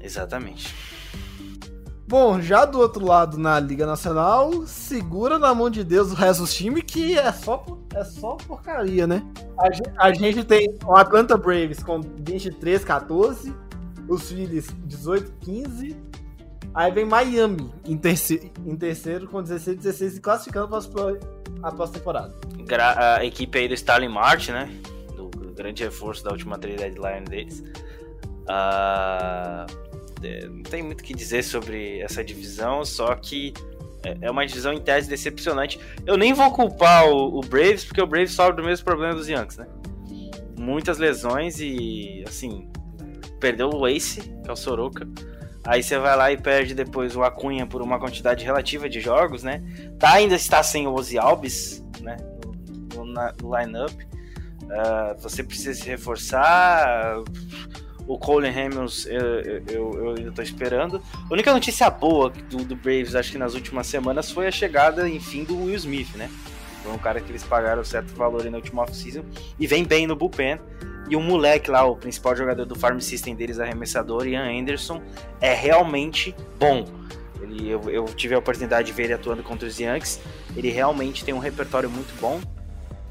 [0.00, 0.74] Exatamente.
[2.08, 6.42] Bom, já do outro lado na Liga Nacional, segura na mão de Deus o resto
[6.42, 9.24] dos times que é só, é só porcaria, né?
[9.58, 13.52] A, ge- a gente tem o Atlanta Braves com 23, 14,
[14.08, 15.96] os Phillies 18, 15.
[16.72, 20.78] Aí vem Miami em, terce- em terceiro com 16, 16 e classificando para
[21.62, 22.34] a próxima temporada.
[22.66, 24.70] Gra- a equipe aí do Stalin Mart, né?
[25.16, 27.64] Do grande reforço da última trade deadline deles.
[28.48, 29.66] Ah,
[30.22, 33.52] é, não tem muito o que dizer sobre essa divisão, só que
[34.04, 35.78] é- é uma divisão em tese decepcionante.
[36.04, 39.28] Eu nem vou culpar o, o Braves, porque o Braves sofre do mesmo problema dos
[39.28, 39.66] Yankees, né?
[40.58, 42.68] Muitas lesões e, assim,
[43.40, 45.06] perdeu o Ace, que é o Soroka.
[45.64, 49.42] Aí você vai lá e perde depois o Acunha por uma quantidade relativa de jogos,
[49.42, 49.62] né?
[49.98, 52.16] Tá, ainda está sem o Ozzy Alves, né?
[52.94, 53.92] No, no, no lineup.
[54.70, 57.16] Ah, você precisa se reforçar.
[58.06, 59.22] O Colin Hamilton eu,
[59.66, 61.02] eu, eu, ainda tô esperando.
[61.28, 65.08] A única notícia boa do, do Braves, acho que nas últimas semanas, foi a chegada,
[65.08, 66.30] enfim, do Will Smith, né?
[66.82, 69.24] Foi um cara que eles pagaram certo valor na última off-season
[69.58, 70.60] e vem bem no bullpen.
[71.08, 75.00] E o moleque lá, o principal jogador do farm system deles, arremessador, Ian Anderson,
[75.40, 76.84] é realmente bom.
[77.40, 80.20] Ele, eu, eu tive a oportunidade de ver ele atuando contra os Yankees.
[80.56, 82.40] Ele realmente tem um repertório muito bom.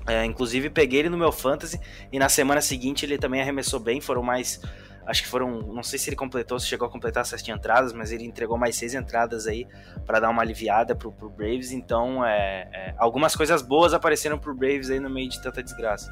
[0.08, 1.80] É, inclusive peguei ele no meu fantasy
[2.12, 4.00] e na semana seguinte ele também arremessou bem.
[4.02, 4.62] Foram mais,
[5.06, 8.12] acho que foram, não sei se ele completou, se chegou a completar sete entradas, mas
[8.12, 9.68] ele entregou mais seis entradas aí
[10.06, 11.72] para dar uma aliviada pro, pro Braves.
[11.72, 16.12] Então, é, é, algumas coisas boas apareceram pro Braves aí no meio de tanta desgraça.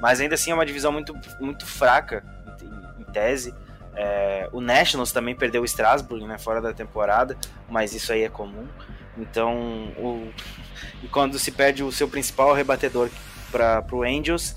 [0.00, 2.22] Mas ainda assim é uma divisão muito, muito fraca
[2.62, 3.54] em, em tese.
[3.94, 7.36] É, o Nationals também perdeu o Strasbourg, né, fora da temporada,
[7.68, 8.68] mas isso aí é comum.
[9.16, 9.54] Então,
[9.96, 10.30] o,
[11.10, 13.08] quando se perde o seu principal rebatedor
[13.50, 14.54] para o Angels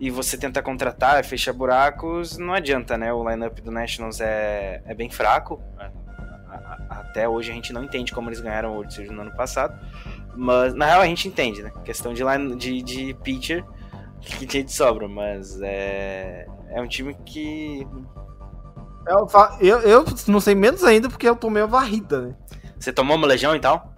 [0.00, 3.12] e você tenta contratar, fechar buracos, não adianta, né?
[3.12, 5.60] O lineup do Nationals é, é bem fraco.
[6.88, 9.78] Até hoje a gente não entende como eles ganharam o World Series no ano passado.
[10.36, 11.72] Mas na real a gente entende, né?
[11.84, 13.64] Questão de, line, de, de pitcher
[14.20, 17.86] que tinha de sobra, mas é, é um time que.
[19.06, 19.26] Eu,
[19.60, 22.34] eu, eu não sei menos ainda porque eu tomei uma varrida, né?
[22.78, 23.92] Você tomou uma legião e tal?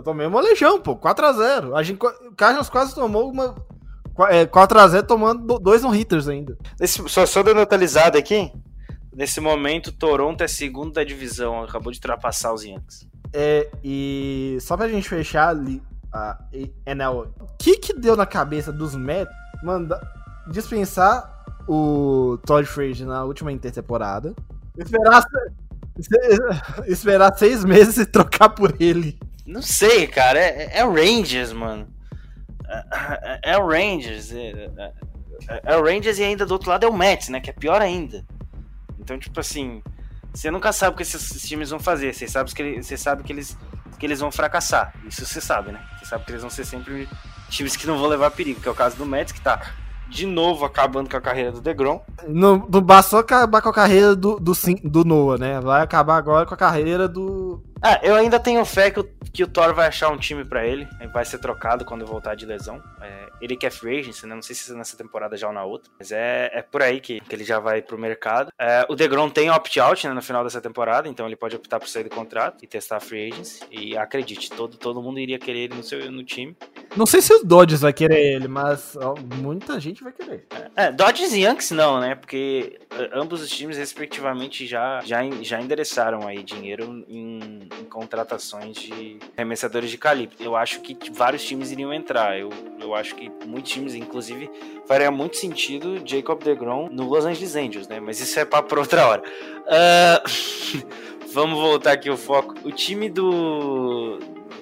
[0.00, 1.76] Eu tomei uma legião, pô, 4x0.
[1.76, 3.54] A gente, o Cardinals quase tomou uma.
[4.30, 6.56] é, 4x0 tomando do- dois no-hitters ainda.
[6.80, 8.50] Nesse, só, só dando atualizado aqui.
[9.14, 13.06] Nesse momento, Toronto é segundo da divisão, acabou de ultrapassar os Yankees.
[13.32, 15.82] É, e só pra gente fechar ali
[16.12, 16.38] a
[16.86, 19.32] NL, o que que deu na cabeça dos Mets
[19.62, 20.00] mandar
[20.50, 24.34] dispensar o Todd Frazier na última intertemporada?
[24.78, 25.22] Esperar,
[26.86, 29.18] Esperar seis meses e trocar por ele.
[29.50, 30.38] Não sei, cara.
[30.38, 31.88] É, é o Rangers, mano.
[32.68, 34.32] É, é, é o Rangers.
[34.32, 34.92] É, é,
[35.64, 37.40] é, o Rangers e ainda do outro lado é o Mets, né?
[37.40, 38.24] Que é pior ainda.
[39.00, 39.82] Então, tipo assim,
[40.32, 42.14] você nunca sabe o que esses times vão fazer.
[42.14, 43.58] Você sabe que, você sabe que eles
[43.98, 44.94] que eles vão fracassar.
[45.06, 45.84] Isso você sabe, né?
[45.98, 47.06] Você sabe que eles vão ser sempre
[47.50, 49.74] times que não vão levar perigo, que é o caso do Mets, que tá
[50.10, 52.00] de novo acabando com a carreira do DeGrom.
[52.26, 54.52] Não, não basta só acabar com a carreira do, do,
[54.84, 55.60] do Noah, né?
[55.60, 59.42] Vai acabar agora com a carreira do, ah, eu ainda tenho fé que o, que
[59.42, 60.86] o Thor vai achar um time para ele.
[61.14, 62.82] Vai ser trocado quando voltar de lesão.
[63.00, 64.34] É, ele quer free agency, né?
[64.34, 65.90] Não sei se é nessa temporada já ou na outra.
[65.98, 68.52] Mas é, é por aí que, que ele já vai pro mercado.
[68.58, 71.88] É, o DeGrom tem opt-out né, no final dessa temporada, então ele pode optar por
[71.88, 73.64] sair do contrato e testar a free agency.
[73.70, 76.54] E acredite, todo, todo mundo iria querer ele no, seu, no time.
[76.96, 78.96] Não sei se os Dodgers vai querer ele, mas
[79.36, 80.46] muita gente vai querer.
[80.74, 82.14] É, Dodgers e Yankees não, né?
[82.14, 88.76] Porque é, ambos os times, respectivamente, já, já, já endereçaram aí dinheiro em em contratações
[88.76, 90.36] de arremessadores de calibre.
[90.38, 92.38] Eu acho que vários times iriam entrar.
[92.38, 92.50] Eu,
[92.80, 94.50] eu acho que muitos times, inclusive,
[94.86, 98.00] faria muito sentido Jacob DeGrom no Los Angeles Angels, né?
[98.00, 99.22] Mas isso é papo para outra hora.
[99.66, 101.10] Uh...
[101.32, 102.56] Vamos voltar aqui o foco.
[102.64, 104.18] O time do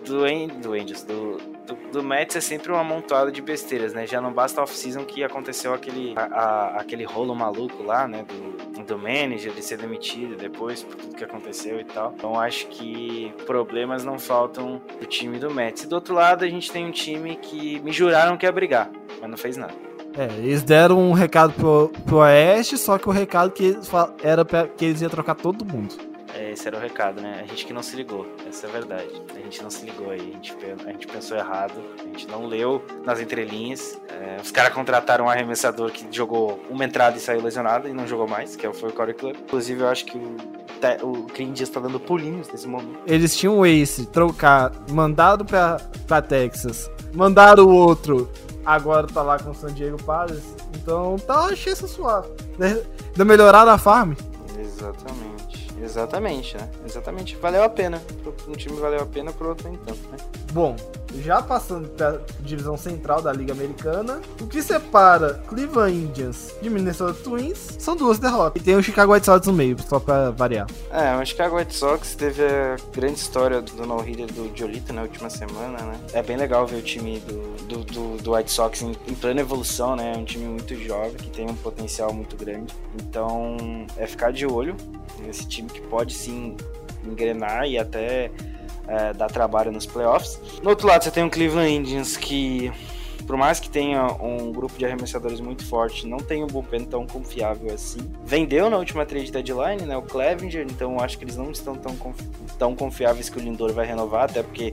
[0.08, 0.18] do,
[0.60, 4.06] do Angels, do, do, do Mets é sempre um amontoado de besteiras, né?
[4.06, 8.24] Já não basta off-season que aconteceu aquele, a, a, aquele rolo maluco lá, né?
[8.24, 12.14] Do, do manager de ser demitido depois, por tudo que aconteceu e tal.
[12.16, 15.84] Então acho que problemas não faltam do time do Mets.
[15.84, 18.90] E do outro lado, a gente tem um time que me juraram que ia brigar,
[19.20, 19.74] mas não fez nada.
[20.16, 23.78] É, eles deram um recado pro, pro Oeste, só que o recado que
[24.22, 26.07] era pra, que eles iam trocar todo mundo.
[26.34, 27.40] É, esse era o recado, né?
[27.42, 29.22] A gente que não se ligou, essa é a verdade.
[29.34, 32.46] A gente não se ligou aí, a gente, a gente pensou errado, a gente não
[32.46, 34.00] leu nas entrelinhas.
[34.08, 38.06] É, os caras contrataram um arremessador que jogou uma entrada e saiu lesionado e não
[38.06, 39.36] jogou mais, que foi o Corey Club.
[39.36, 40.36] Inclusive, eu acho que o,
[41.02, 42.98] o Clint Dias tá dando pulinhos nesse momento.
[43.06, 48.30] Eles tinham o Ace, trocar, mandado pra, pra Texas, mandaram o outro,
[48.64, 50.42] agora tá lá com o San Diego Padres.
[50.74, 52.28] Então tá uma chance suave.
[53.14, 54.12] De melhorar na farm.
[54.58, 55.47] Exatamente.
[55.82, 56.68] Exatamente, né?
[56.84, 57.36] Exatamente.
[57.36, 58.02] Valeu a pena.
[58.46, 60.16] Um time valeu a pena, pro outro nem tanto, né?
[60.52, 60.76] Bom,
[61.22, 67.14] já passando para divisão central da Liga Americana, o que separa Cleveland Indians de Minnesota
[67.22, 68.60] Twins são duas derrotas.
[68.60, 70.66] E tem o Chicago White Sox no meio, só para variar.
[70.90, 75.30] É, o Chicago White Sox teve a grande história do no-hitter do Jolito na última
[75.30, 76.00] semana, né?
[76.12, 79.40] É bem legal ver o time do, do, do, do White Sox em, em plena
[79.40, 80.12] evolução, né?
[80.14, 82.72] É um time muito jovem, que tem um potencial muito grande.
[82.94, 84.76] Então, é ficar de olho
[85.20, 86.56] nesse time que pode sim
[87.04, 88.30] engrenar e até
[88.86, 90.40] é, dar trabalho nos playoffs.
[90.62, 92.72] No outro lado, você tem o Cleveland Indians que,
[93.26, 97.06] por mais que tenha um grupo de arremessadores muito forte, não tem um bullpen tão
[97.06, 98.00] confiável assim.
[98.24, 101.94] Vendeu na última trade deadline, né, o Clevinger, então acho que eles não estão tão,
[101.96, 102.24] confi
[102.58, 104.72] tão confiáveis que o Lindor vai renovar, até porque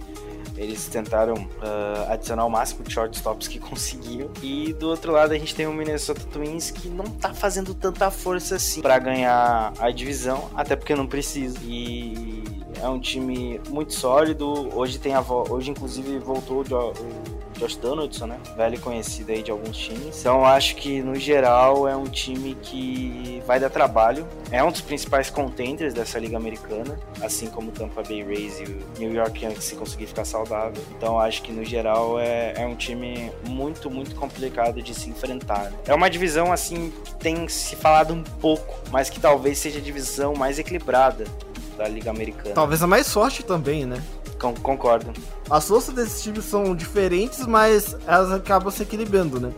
[0.58, 4.30] eles tentaram uh, adicionar o máximo de shortstops que conseguiam.
[4.42, 8.10] E do outro lado a gente tem o Minnesota Twins que não tá fazendo tanta
[8.10, 11.58] força assim para ganhar a divisão, até porque não precisa.
[11.64, 12.44] E
[12.82, 14.70] é um time muito sólido.
[14.76, 16.64] Hoje tem a hoje inclusive voltou o
[17.58, 18.40] Josh Donaldson, né?
[18.56, 20.20] Velho conhecido aí de alguns times.
[20.20, 24.28] Então acho que no geral é um time que vai dar trabalho.
[24.52, 28.64] É um dos principais contenders dessa liga americana, assim como o Tampa Bay Rays e
[28.64, 30.82] o New York Yankees se conseguir ficar saudável.
[30.98, 35.72] Então acho que no geral é, é um time muito muito complicado de se enfrentar.
[35.72, 35.78] Né?
[35.88, 39.82] É uma divisão assim que tem se falado um pouco, mas que talvez seja a
[39.82, 41.26] divisão mais equilibrada
[41.78, 42.56] da Liga Americana.
[42.56, 44.02] Talvez a mais forte também, né?
[44.54, 45.14] Concordo.
[45.50, 49.52] As forças desses times são diferentes, mas elas acabam se equilibrando, né?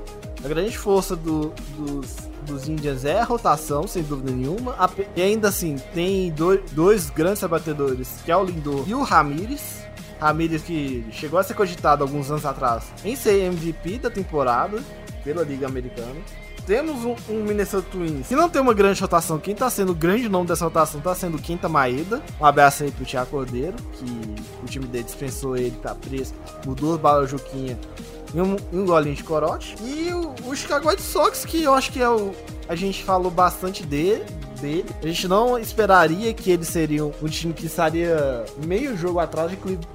[0.43, 4.76] A grande força do, dos, dos Indians é a rotação, sem dúvida nenhuma.
[5.15, 9.86] E ainda assim, tem dois, dois grandes abatedores, que é o Lindor e o Ramires.
[10.19, 14.82] Ramires que chegou a ser cogitado alguns anos atrás em ser MVP da temporada
[15.23, 16.15] pela Liga Americana
[16.67, 19.39] temos um, um, Minnesota Twins que não tem uma grande rotação.
[19.39, 22.21] Quem tá sendo o grande nome dessa rotação tá sendo o Quinta Maeda.
[22.39, 24.06] Um abraço aí pro Thiago Cordeiro, que
[24.62, 26.33] o time dele dispensou ele, tá preso
[26.75, 27.79] duas balas Juquinha
[28.33, 29.75] e um, um golinho de corote.
[29.81, 32.33] E o, o Chicago White Sox, que eu acho que é o.
[32.67, 34.25] A gente falou bastante dele,
[34.60, 34.89] dele.
[35.02, 39.50] A gente não esperaria que eles seriam um time que estaria meio jogo atrás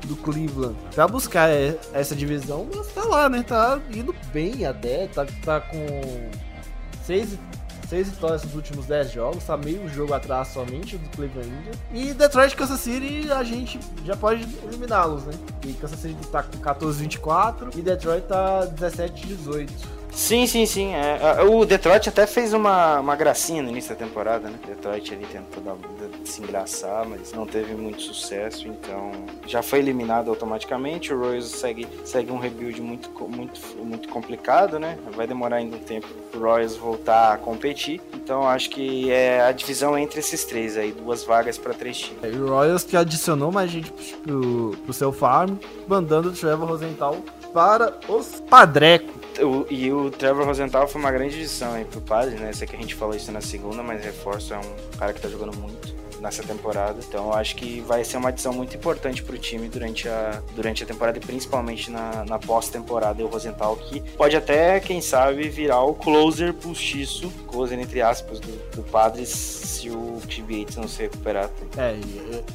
[0.07, 1.51] do Cleveland pra buscar
[1.93, 3.45] essa divisão, mas tá lá, né?
[3.47, 6.31] Tá indo bem até, tá, tá com
[7.05, 7.39] seis,
[7.89, 11.77] seis vitórias nos últimos 10 jogos, tá meio jogo atrás somente do Cleveland Indians.
[11.93, 15.35] E Detroit e Kansas City a gente já pode eliminá-los, né?
[15.67, 20.02] E Kansas City tá com 14-24 e Detroit tá 17-18.
[20.13, 20.95] Sim, sim, sim.
[20.95, 24.59] É, é, o Detroit até fez uma, uma gracinha no início da temporada, né?
[24.67, 25.77] Detroit ali tentou dar,
[26.25, 29.13] se engraçar, mas não teve muito sucesso, então
[29.47, 31.13] já foi eliminado automaticamente.
[31.13, 34.99] O Royals segue, segue um rebuild muito, muito, muito complicado, né?
[35.17, 38.01] Vai demorar ainda um tempo pro Royals voltar a competir.
[38.15, 42.23] Então acho que é a divisão entre esses três aí, duas vagas para três times.
[42.23, 43.91] É, o Royals que adicionou mais gente
[44.23, 45.57] pro, pro seu farm,
[45.89, 47.17] mandando o Trevor Rosenthal
[47.53, 49.22] para os Padreco.
[49.41, 52.53] O, e o Trevor Rosenthal foi uma grande edição aí pro Padre, né?
[52.53, 55.29] Sei que a gente falou isso na segunda, mas reforço é um cara que tá
[55.29, 56.99] jogando muito nessa temporada.
[57.07, 60.87] Então acho que vai ser uma adição muito importante pro time durante a, durante a
[60.87, 63.23] temporada e principalmente na, na pós-temporada.
[63.23, 68.77] O Rosenthal que pode até, quem sabe, virar o closer postiço, closer entre aspas, do,
[68.77, 71.51] do Padres se o Yates não se recuperar.
[71.77, 71.99] É,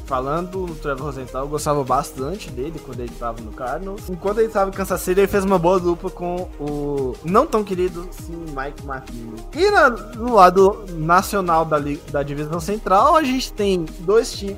[0.05, 4.09] falando do Trevor Rosenthal, eu gostava bastante dele quando ele tava no Cardinals.
[4.09, 7.63] Enquanto ele tava em Kansas City, ele fez uma boa dupla com o não tão
[7.63, 9.35] querido, sim, Mike Martino.
[9.53, 11.77] E na, no lado nacional da,
[12.11, 14.57] da divisão central, a gente tem dois times,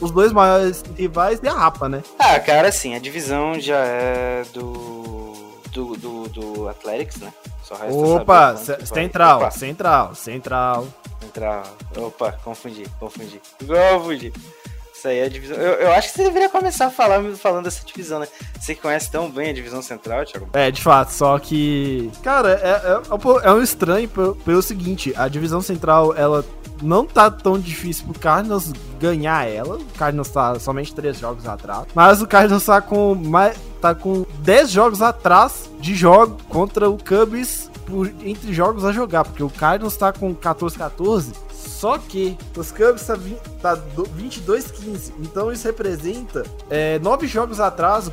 [0.00, 2.02] os dois maiores rivais e a Rapa, né?
[2.18, 5.32] Ah, cara, sim, a divisão já é do.
[5.72, 7.32] Do, do, do Athletics, né?
[7.90, 10.86] Opa, central, Opa, central, central.
[11.20, 11.64] Central.
[11.96, 13.40] Opa, confundi, confundi.
[13.66, 14.32] Confundi.
[15.04, 15.56] Isso aí é a divisão.
[15.58, 18.28] Eu, eu acho que você deveria começar falando, falando dessa divisão, né?
[18.58, 20.48] Você conhece tão bem a divisão central, Thiago?
[20.54, 22.10] É, de fato, só que.
[22.22, 26.42] Cara, é, é, é um estranho pelo, pelo seguinte: a divisão central, ela
[26.80, 29.76] não tá tão difícil pro Cardinals ganhar ela.
[29.76, 31.84] O Cardinals tá somente três jogos atrás.
[31.94, 33.58] Mas o Cardinals tá com mais.
[33.82, 39.24] tá com 10 jogos atrás de jogo contra o Cubs por, entre jogos a jogar,
[39.24, 41.34] porque o Cardinals tá com 14-14.
[41.74, 43.16] Só que os Cubs tá,
[43.60, 45.12] tá 22-15.
[45.18, 48.10] Então isso representa é, nove jogos atrás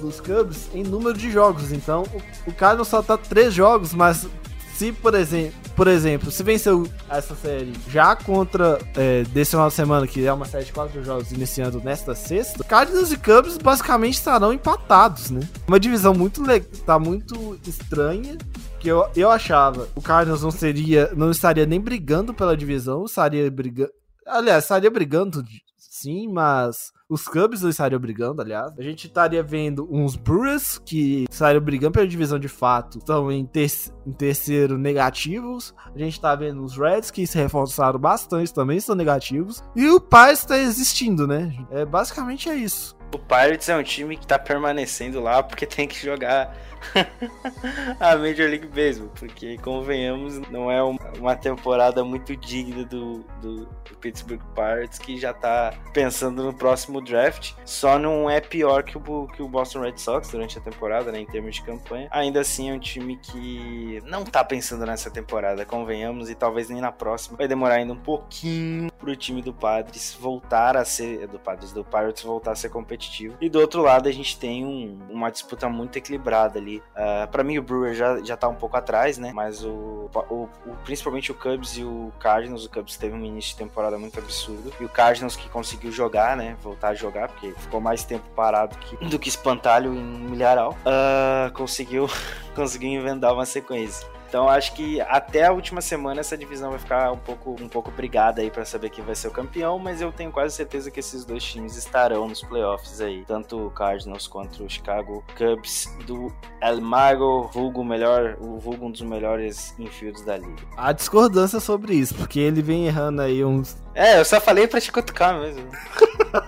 [0.00, 1.72] dos Cubs em número de jogos.
[1.72, 2.02] Então
[2.46, 4.26] o, o Cardinals só tá três jogos, mas
[4.74, 9.74] se, por exemplo, por exemplo, se venceu essa série já contra é, desse final de
[9.74, 14.14] semana, que é uma série de quatro jogos iniciando nesta sexta, Cardinals e Cubs basicamente
[14.14, 15.40] estarão empatados, né?
[15.66, 16.42] Uma divisão muito
[16.84, 18.36] tá muito estranha
[18.84, 23.50] que eu, eu achava o Cardinals não seria, não estaria nem brigando pela divisão, estaria
[23.50, 23.90] brigando,
[24.26, 25.42] aliás, estaria brigando
[25.78, 28.78] sim, mas os Cubs não estariam brigando, aliás.
[28.78, 33.46] A gente estaria vendo uns Brewers que estariam brigando pela divisão de fato, estão em,
[33.46, 33.70] ter
[34.06, 35.74] em terceiro negativos.
[35.94, 39.62] A gente tá vendo os Reds que se reforçaram bastante, também estão negativos.
[39.74, 41.56] E o Pirates está existindo, né?
[41.70, 42.94] É, basicamente é isso.
[43.14, 46.54] O Pirates é um time que tá permanecendo lá porque tem que jogar
[48.00, 50.82] a Major League Baseball, porque convenhamos, não é
[51.18, 57.00] uma temporada muito digna do, do, do, Pittsburgh Pirates que já tá pensando no próximo
[57.00, 57.52] draft.
[57.64, 61.20] Só não é pior que o, que o Boston Red Sox durante a temporada, né,
[61.20, 62.08] em termos de campanha.
[62.10, 66.80] Ainda assim é um time que não tá pensando nessa temporada, convenhamos, e talvez nem
[66.80, 67.36] na próxima.
[67.36, 71.84] Vai demorar ainda um pouquinho pro time do Padres voltar a ser do Padres do
[71.84, 73.36] Pirates voltar a ser competitivo.
[73.40, 76.73] E do outro lado a gente tem um, uma disputa muito equilibrada ali.
[76.78, 79.32] Uh, ah, para mim o Brewer já, já tá um pouco atrás, né?
[79.32, 83.52] Mas o, o, o, principalmente o Cubs e o Cardinals, o Cubs teve um início
[83.52, 86.56] de temporada muito absurdo e o Cardinals que conseguiu jogar, né?
[86.62, 90.76] Voltar a jogar porque ficou mais tempo parado que, do que espantalho em milharal.
[90.84, 92.08] Uh, conseguiu
[92.54, 94.13] conseguiu inventar uma sequência.
[94.34, 97.92] Então acho que até a última semana essa divisão vai ficar um pouco, um pouco
[97.92, 100.98] brigada aí para saber quem vai ser o campeão, mas eu tenho quase certeza que
[100.98, 106.34] esses dois times estarão nos playoffs aí, tanto o Cardinals quanto o Chicago Cubs do
[106.60, 110.64] El Mago, vulgo melhor, o vulgo um dos melhores infields da liga.
[110.76, 114.80] Há discordância sobre isso, porque ele vem errando aí uns É, eu só falei para
[114.80, 115.68] te cutucar mesmo.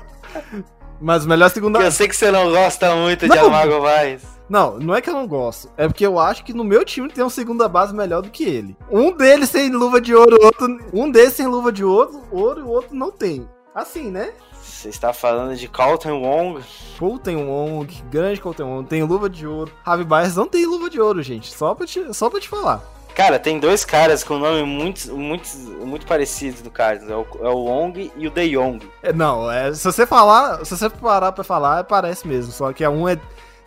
[1.01, 1.79] mas melhor segunda.
[1.79, 3.37] Eu sei que você não gosta muito não.
[3.37, 4.36] de El Mago mais.
[4.49, 5.71] Não, não é que eu não gosto.
[5.77, 8.45] É porque eu acho que no meu time tem uma segunda base melhor do que
[8.45, 8.77] ele.
[8.91, 10.79] Um deles sem luva de ouro, outro.
[10.93, 13.49] Um deles sem luva de ouro, ouro e o outro não tem.
[13.75, 14.33] Assim, né?
[14.63, 16.65] Você está falando de Colton Wong?
[16.99, 19.73] Colton Wong, grande Colton Wong, tem luva de ouro.
[19.85, 21.53] Javi Baez não tem luva de ouro, gente.
[21.53, 22.83] Só pra te, só pra te falar.
[23.17, 25.49] Cara, tem dois caras com nome muito, muito,
[25.87, 27.11] muito parecidos do Cardinals.
[27.11, 28.87] É o, é o Wong e o De Jong.
[29.03, 32.53] É, não, é, se você falar, se você parar pra falar, parece mesmo.
[32.53, 33.19] Só que um é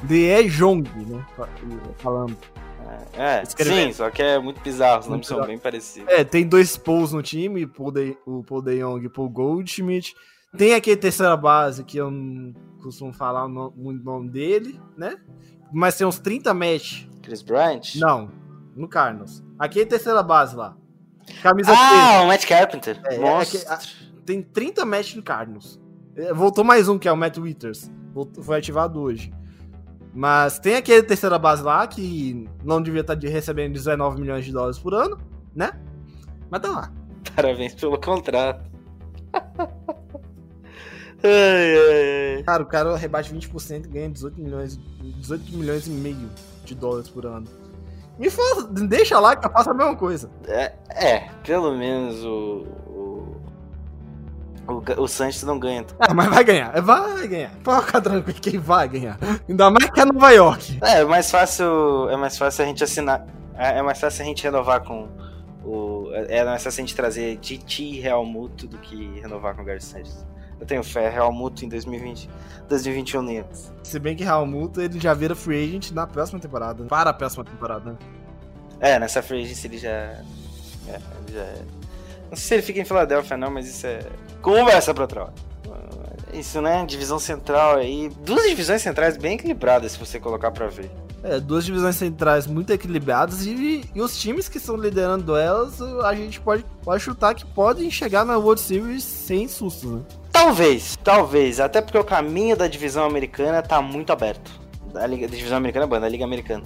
[0.04, 1.26] de Jong, né?
[1.98, 2.38] Falando.
[3.14, 6.10] É, sim, só que é muito bizarro, os nomes são bem parecidos.
[6.10, 9.30] É, tem dois Pauls no time, Paul de, o Paul De Jong e o Paul
[9.30, 10.16] Goldschmidt.
[10.58, 15.18] Tem aqui a terceira base, que eu não costumo falar muito o nome dele, né?
[15.72, 17.06] Mas tem uns 30 match.
[17.22, 17.96] Chris Bryant?
[17.96, 18.32] Não,
[18.76, 19.44] no Carlos.
[19.60, 20.76] Aqui é terceira base lá.
[21.44, 23.00] Camisa ah, o Matt Carpenter.
[23.06, 23.16] É.
[23.16, 23.80] É, a,
[24.26, 25.80] tem 30 match no Cardinals.
[26.16, 27.92] É, voltou mais um, que é o Matt Withers.
[28.14, 29.32] Voltou, foi ativado hoje.
[30.20, 34.52] Mas tem aquele terceira base lá que não devia estar de- recebendo 19 milhões de
[34.52, 35.18] dólares por ano,
[35.56, 35.72] né?
[36.50, 36.92] Mas tá lá.
[37.34, 38.70] Parabéns pelo contrato.
[41.24, 42.44] ai, ai, ai.
[42.44, 44.78] Cara, o cara rebate 20% e ganha 18 milhões,
[45.22, 46.30] 18 milhões e meio
[46.66, 47.48] de dólares por ano.
[48.18, 50.30] Me fala, deixa lá que eu faço a mesma coisa.
[50.46, 52.66] É, é, pelo menos o.
[54.70, 55.84] O, o, Santos não ganha.
[56.00, 57.50] Ah, mas vai ganhar, vai ganhar.
[57.50, 59.18] Ficar tranquilo, quem vai ganhar.
[59.50, 60.80] Ainda mais que é Nova York.
[60.84, 62.08] É, é mais fácil.
[62.10, 63.26] É mais fácil a gente assinar.
[63.56, 65.10] É, é mais fácil a gente renovar com
[65.66, 66.12] o.
[66.14, 69.66] É mais fácil a gente trazer DT e Real Muto do que renovar com o
[69.66, 70.24] Gary Santos.
[70.60, 72.30] Eu tenho fé, Real Muto em 2020,
[72.68, 73.74] 2021 nem antes.
[73.82, 76.84] Se bem que Real Muto, ele já vira free agent na próxima temporada.
[76.84, 77.98] Para a próxima temporada.
[78.80, 79.90] É, nessa free agency ele já.
[79.90, 80.22] É,
[80.88, 81.79] ele já é.
[82.30, 84.00] Não sei se ele fica em Filadélfia, não, mas isso é.
[84.42, 85.50] Conversa pra outra hora.
[86.34, 86.86] Isso, né?
[86.86, 88.10] Divisão central aí.
[88.24, 90.92] Duas divisões centrais bem equilibradas, se você colocar pra ver.
[91.24, 96.16] É, duas divisões centrais muito equilibradas e, e os times que estão liderando elas, a
[96.16, 100.02] gente pode, pode chutar que podem chegar na World Series sem susto, né?
[100.32, 101.60] Talvez, talvez.
[101.60, 104.50] Até porque o caminho da divisão americana tá muito aberto.
[104.94, 106.64] Da, Liga, da divisão americana, banda, da Liga Americana.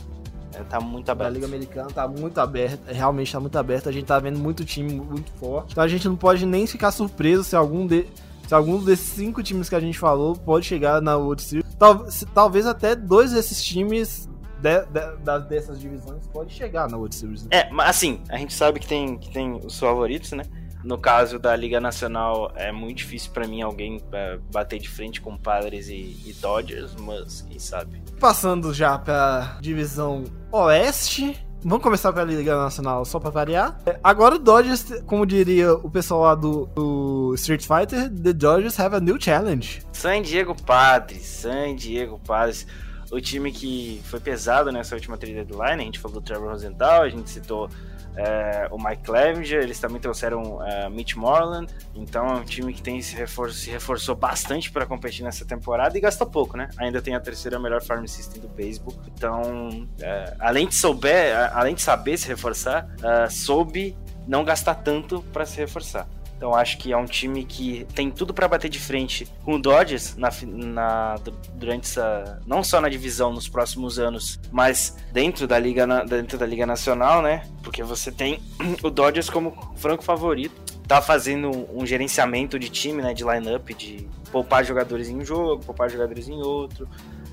[0.55, 1.33] É, tá muito A aberto.
[1.33, 4.93] Liga Americana tá muito aberta, realmente tá muito aberta, a gente tá vendo muito time
[4.93, 5.71] muito forte.
[5.71, 8.05] Então a gente não pode nem ficar surpreso se algum de,
[8.47, 11.65] se algum desses cinco times que a gente falou pode chegar na World Series.
[11.79, 14.29] Tal- se- talvez até dois desses times
[14.61, 17.43] de- de- dessas divisões pode chegar na World Series.
[17.43, 17.49] né?
[17.51, 20.43] É, mas assim, a gente sabe que tem, que tem os favoritos, né?
[20.83, 25.21] No caso da Liga Nacional, é muito difícil pra mim alguém é, bater de frente
[25.21, 25.93] com Padres e,
[26.25, 28.01] e Dodgers, mas quem sabe.
[28.19, 31.37] Passando já pra divisão oeste.
[31.65, 33.79] Vamos começar pela Liga Nacional só pra variar.
[33.85, 38.77] É, Agora o Dodgers, como diria o pessoal lá do, do Street Fighter, the Dodgers
[38.77, 39.81] have a new challenge.
[39.93, 42.67] San Diego Padres, San Diego Padres,
[43.09, 47.03] o time que foi pesado nessa última trade deadline, a gente falou do Trevor Rosenthal,
[47.03, 47.69] a gente citou
[48.15, 52.81] é, o Mike Clevenger, eles também trouxeram é, Mitch Moreland, então é um time que
[52.81, 53.15] tem se,
[53.51, 56.69] se reforçou bastante para competir nessa temporada e gastou pouco, né?
[56.77, 61.75] Ainda tem a terceira melhor farm system do beisebol, então é, além de souber, além
[61.75, 63.95] de saber se reforçar, é, soube
[64.27, 66.07] não gastar tanto para se reforçar.
[66.43, 69.61] Então acho que é um time que tem tudo para bater de frente com o
[69.61, 75.47] Dodgers na, na- du- durante essa não só na divisão nos próximos anos, mas dentro
[75.47, 77.43] da liga dentro da liga nacional, né?
[77.63, 78.41] Porque você tem
[78.83, 80.53] o Dodgers como franco favorito,
[80.85, 83.13] tá fazendo um gerenciamento de time, né?
[83.13, 86.89] De lineup, de poupar jogadores em um jogo, poupar jogadores em outro.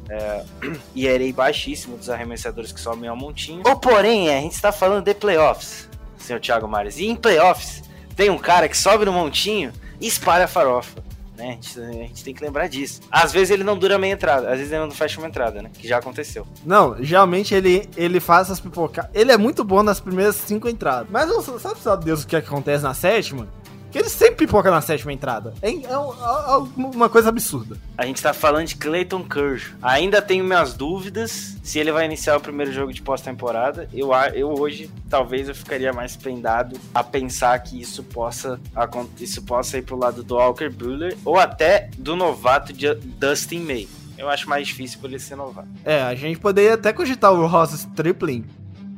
[0.08, 0.44] É,
[0.94, 3.64] e ERA baixíssimo dos arremessadores que sobem ao montinho.
[3.66, 6.96] Ou porém, a gente está falando de playoffs, senhor Thiago Mares.
[6.96, 7.89] E em playoffs,
[8.20, 11.02] tem um cara que sobe no montinho e espalha a farofa.
[11.38, 11.48] Né?
[11.48, 13.00] A, gente, a gente tem que lembrar disso.
[13.10, 15.70] Às vezes ele não dura meia entrada, às vezes ele não fecha uma entrada, né?
[15.72, 16.46] Que já aconteceu.
[16.62, 19.06] Não, geralmente ele, ele faz essas pipocas.
[19.14, 21.08] Ele é muito bom nas primeiras cinco entradas.
[21.10, 21.30] Mas
[21.62, 23.48] sabe, sabe Deus o que, é que acontece na sétima?
[23.91, 25.55] Que ele sempre pipoca na sétima entrada.
[25.61, 25.97] É, é é
[26.76, 27.76] uma coisa absurda.
[27.97, 29.76] A gente tá falando de Clayton Kershaw.
[29.82, 33.88] Ainda tenho minhas dúvidas se ele vai iniciar o primeiro jogo de pós-temporada.
[33.93, 38.61] Eu, eu hoje, talvez, eu ficaria mais prendado a pensar que isso possa,
[39.18, 43.88] isso possa ir pro lado do Walker Buehler ou até do novato de Dustin May.
[44.16, 45.68] Eu acho mais difícil por ele ser novato.
[45.84, 48.45] É, a gente poderia até cogitar o Ross Stripling.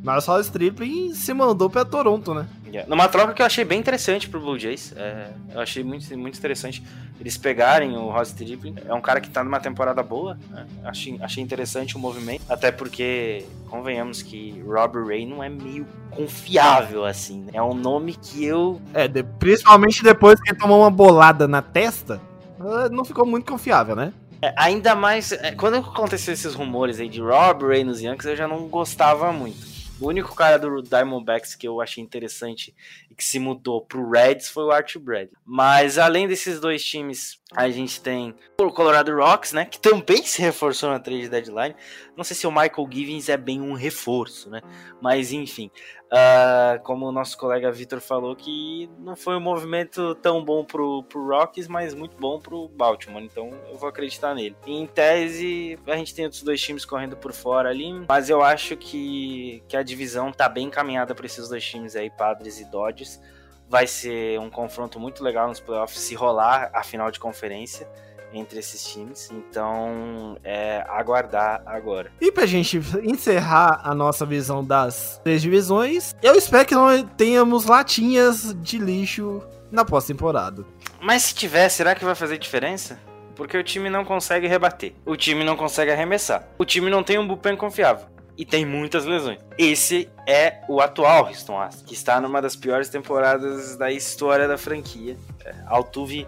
[0.03, 2.46] Mas o Stripling se mandou pra Toronto, né?
[2.66, 2.88] Yeah.
[2.88, 4.92] Numa troca que eu achei bem interessante pro Blue Jays.
[4.96, 6.82] É, eu achei muito, muito interessante
[7.20, 8.74] eles pegarem o Ross Stripling.
[8.86, 10.36] É um cara que tá numa temporada boa.
[10.50, 10.66] né?
[10.84, 12.42] Achei, achei interessante o movimento.
[12.48, 17.42] Até porque, convenhamos que Rob Ray não é meio confiável assim.
[17.42, 17.50] né?
[17.55, 18.80] É um nome que eu.
[18.94, 22.20] É, de- principalmente depois que ele tomou uma bolada na testa,
[22.59, 24.12] eh, não ficou muito confiável, né?
[24.40, 25.30] é, ainda mais.
[25.30, 29.30] é, quando aconteceu esses rumores aí de Rob Ray nos Yankees, eu já não gostava
[29.32, 29.70] muito.
[30.03, 32.74] O único cara do Diamondbacks que eu achei interessante
[33.09, 35.28] e que se mudou pro Reds foi o Archie Brad.
[35.46, 39.64] Mas além desses dois times, a gente tem o Colorado Rocks, né?
[39.64, 41.76] Que também se reforçou na trade deadline.
[42.16, 44.60] Não sei se o Michael Givens é bem um reforço, né?
[45.00, 45.70] Mas enfim,
[46.10, 51.02] ah, como o nosso colega Vitor falou, que não foi um movimento tão bom pro,
[51.04, 53.22] pro Rocks, mas muito bom pro Baltimore.
[53.22, 54.54] Então eu vou acreditar nele.
[54.66, 58.76] Em tese, a gente tem outros dois times correndo por fora ali, mas eu acho
[58.76, 63.18] que, que a divisão tá bem encaminhada para esses dois times aí, Padres e Dodgers.
[63.66, 67.88] Vai ser um confronto muito legal nos playoffs se rolar a final de conferência
[68.33, 69.30] entre esses times.
[69.33, 72.11] Então, é aguardar agora.
[72.20, 77.66] E pra gente encerrar a nossa visão das três divisões, eu espero que não tenhamos
[77.66, 80.64] latinhas de lixo na pós-temporada.
[81.01, 82.99] Mas se tiver, será que vai fazer diferença?
[83.35, 84.93] Porque o time não consegue rebater.
[85.05, 86.47] O time não consegue arremessar.
[86.59, 88.07] O time não tem um bullpen confiável.
[88.37, 89.39] E tem muitas lesões.
[89.59, 94.57] Esse é o atual Houston Astros, que está numa das piores temporadas da história da
[94.57, 95.16] franquia.
[95.45, 96.26] É, Altuve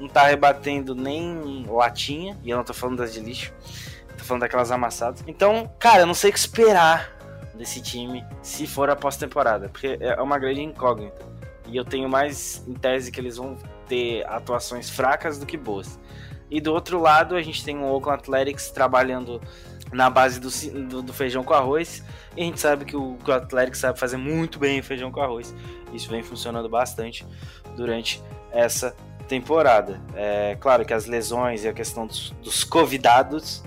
[0.00, 3.52] não tá rebatendo nem latinha, e eu não tô falando das de lixo,
[4.16, 5.24] tô falando daquelas amassadas.
[5.26, 7.16] Então, cara, eu não sei o que esperar
[7.54, 11.24] desse time se for a pós-temporada, porque é uma grande incógnita.
[11.66, 13.56] E eu tenho mais em tese que eles vão
[13.88, 15.98] ter atuações fracas do que boas.
[16.50, 19.40] E do outro lado, a gente tem o Oakland Athletics trabalhando
[19.92, 20.48] na base do,
[20.86, 22.04] do, do, feijão com arroz.
[22.36, 25.20] E a gente sabe que o, que o Athletics sabe fazer muito bem feijão com
[25.20, 25.54] arroz.
[25.92, 27.26] Isso vem funcionando bastante
[27.76, 28.22] durante
[28.52, 28.94] essa
[29.28, 30.00] temporada.
[30.14, 33.62] É claro que as lesões e a questão dos, dos convidados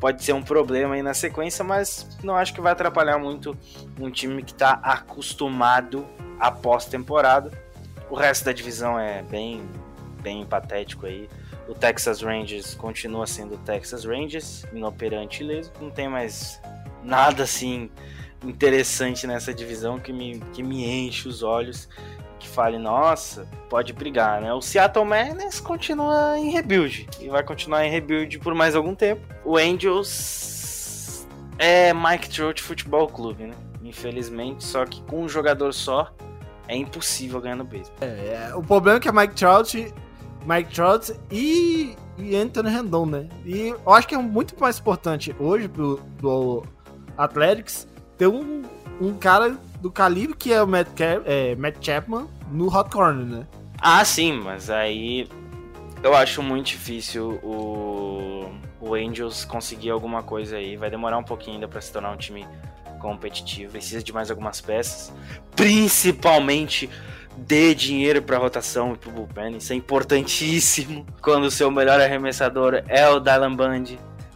[0.00, 3.56] pode ser um problema aí na sequência, mas não acho que vai atrapalhar muito
[3.98, 6.06] um time que está acostumado
[6.38, 7.50] à pós-temporada.
[8.10, 9.62] O resto da divisão é bem,
[10.22, 11.28] bem patético aí.
[11.66, 15.72] O Texas Rangers continua sendo o Texas Rangers, inoperante e leso.
[15.80, 16.60] Não tem mais
[17.02, 17.90] nada assim
[18.42, 21.88] interessante nessa divisão que me, que me enche os olhos
[22.54, 24.52] fale, nossa, pode brigar, né?
[24.54, 29.22] O Seattle Mariners continua em rebuild e vai continuar em rebuild por mais algum tempo.
[29.44, 31.26] O Angels
[31.58, 33.54] é Mike Trout Futebol Clube, né?
[33.82, 36.14] Infelizmente, só que com um jogador só
[36.68, 37.96] é impossível ganhar no beisebol.
[38.00, 39.94] É, é, o problema é que é Mike Trout,
[40.46, 43.28] Mike Trout e, e Anthony Rendon, né?
[43.44, 46.64] E eu acho que é muito mais importante hoje pro, pro
[47.18, 48.62] Athletics ter um,
[49.00, 50.88] um cara do calibre que é o Matt,
[51.24, 53.46] é, Matt Chapman no Hot Corner, né?
[53.80, 55.28] Ah, sim, mas aí
[56.02, 60.76] eu acho muito difícil o, o Angels conseguir alguma coisa aí.
[60.76, 62.46] Vai demorar um pouquinho ainda para se tornar um time
[63.00, 63.72] competitivo.
[63.72, 65.12] Precisa de mais algumas peças,
[65.54, 66.88] principalmente
[67.36, 69.56] dê dinheiro para rotação e pro bullpen.
[69.56, 71.04] Isso é importantíssimo.
[71.20, 73.84] Quando o seu melhor arremessador é o Dylan Band,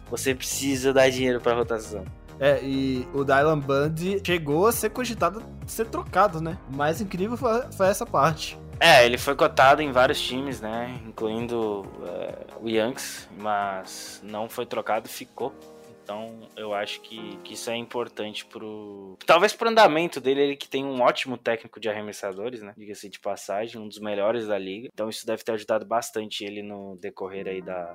[0.09, 2.03] você precisa dar dinheiro para rotação.
[2.39, 6.57] É, e o Dylan Band chegou a ser cogitado ser trocado, né?
[6.71, 8.57] O mais incrível foi, foi essa parte.
[8.79, 10.99] É, ele foi cotado em vários times, né?
[11.05, 15.53] Incluindo uh, o Yankees, mas não foi trocado, ficou.
[16.01, 19.17] Então eu acho que, que isso é importante pro.
[19.27, 22.73] Talvez pro andamento dele, ele que tem um ótimo técnico de arremessadores, né?
[22.75, 24.89] Diga-se de passagem, um dos melhores da liga.
[24.91, 27.93] Então isso deve ter ajudado bastante ele no decorrer aí da,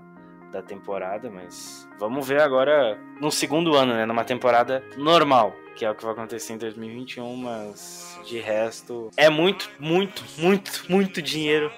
[0.54, 4.06] da temporada, mas vamos ver agora no segundo ano, né?
[4.06, 9.28] Numa temporada normal, que é o que vai acontecer em 2021, mas de resto é
[9.28, 11.70] muito, muito, muito, muito dinheiro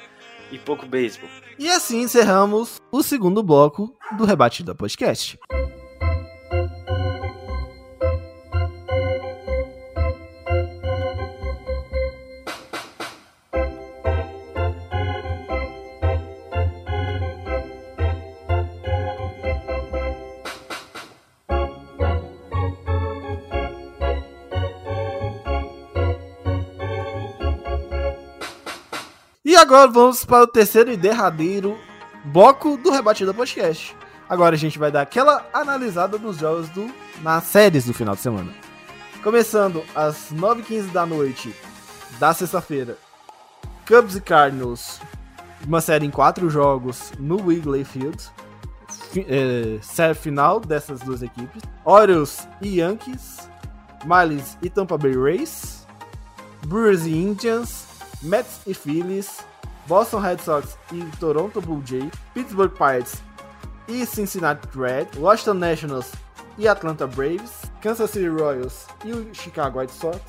[0.53, 1.29] e pouco beisebol.
[1.59, 5.39] E assim encerramos o segundo bloco do Rebatida Podcast.
[29.57, 31.79] E agora vamos para o terceiro e derradeiro
[32.27, 33.97] bloco do Rebatida Podcast.
[34.29, 36.93] Agora a gente vai dar aquela analisada nos jogos do,
[37.23, 38.53] nas séries do final de semana.
[39.23, 41.57] Começando às 9h15 da noite
[42.21, 42.99] da sexta-feira,
[43.89, 45.01] Cubs e Cardinals,
[45.67, 48.29] uma série em quatro jogos no Wrigley Field.
[49.17, 51.63] É, série final dessas duas equipes.
[51.83, 53.49] Orioles e Yankees,
[54.05, 55.87] Marlins e Tampa Bay Rays,
[56.67, 57.86] Brewers e Indians,
[58.27, 59.45] Mets e Phillies,
[59.87, 63.23] Boston Red Sox e Toronto Blue Jays, Pittsburgh Pirates
[63.89, 66.13] e Cincinnati Reds, Washington Nationals
[66.59, 70.21] e Atlanta Braves, Kansas City Royals e o Chicago White Sox,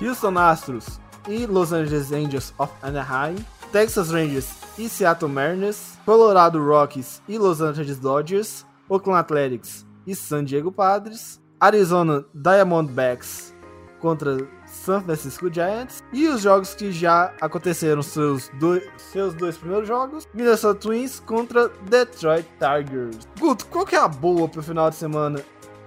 [0.00, 4.48] Houston Astros e Los Angeles Angels of Anaheim, Texas Rangers
[4.78, 11.40] e Seattle Mariners, Colorado Rockies e Los Angeles Dodgers, Oakland Athletics e San Diego Padres,
[11.60, 13.54] Arizona Diamondbacks
[14.00, 14.48] contra
[14.84, 16.02] San Francisco Giants.
[16.12, 21.68] E os jogos que já aconteceram, seus dois, seus dois primeiros jogos: Minnesota Twins contra
[21.68, 23.28] Detroit Tigers.
[23.38, 25.44] Guto, qual que é a boa pro final de semana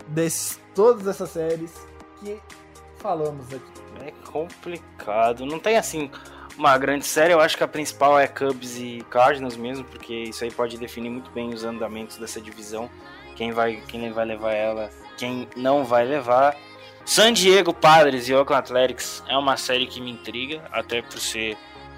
[0.07, 0.29] de
[0.75, 1.73] todas essas séries
[2.19, 2.39] que
[2.97, 3.83] falamos aqui?
[4.05, 5.45] É complicado.
[5.45, 6.11] Não tem assim
[6.55, 7.33] uma grande série.
[7.33, 11.09] Eu acho que a principal é Cubs e Cardinals mesmo, porque isso aí pode definir
[11.09, 12.89] muito bem os andamentos dessa divisão.
[13.35, 16.55] Quem vai, quem vai levar ela, quem não vai levar.
[17.05, 21.57] San Diego Padres e Oakland Athletics é uma série que me intriga, até por ser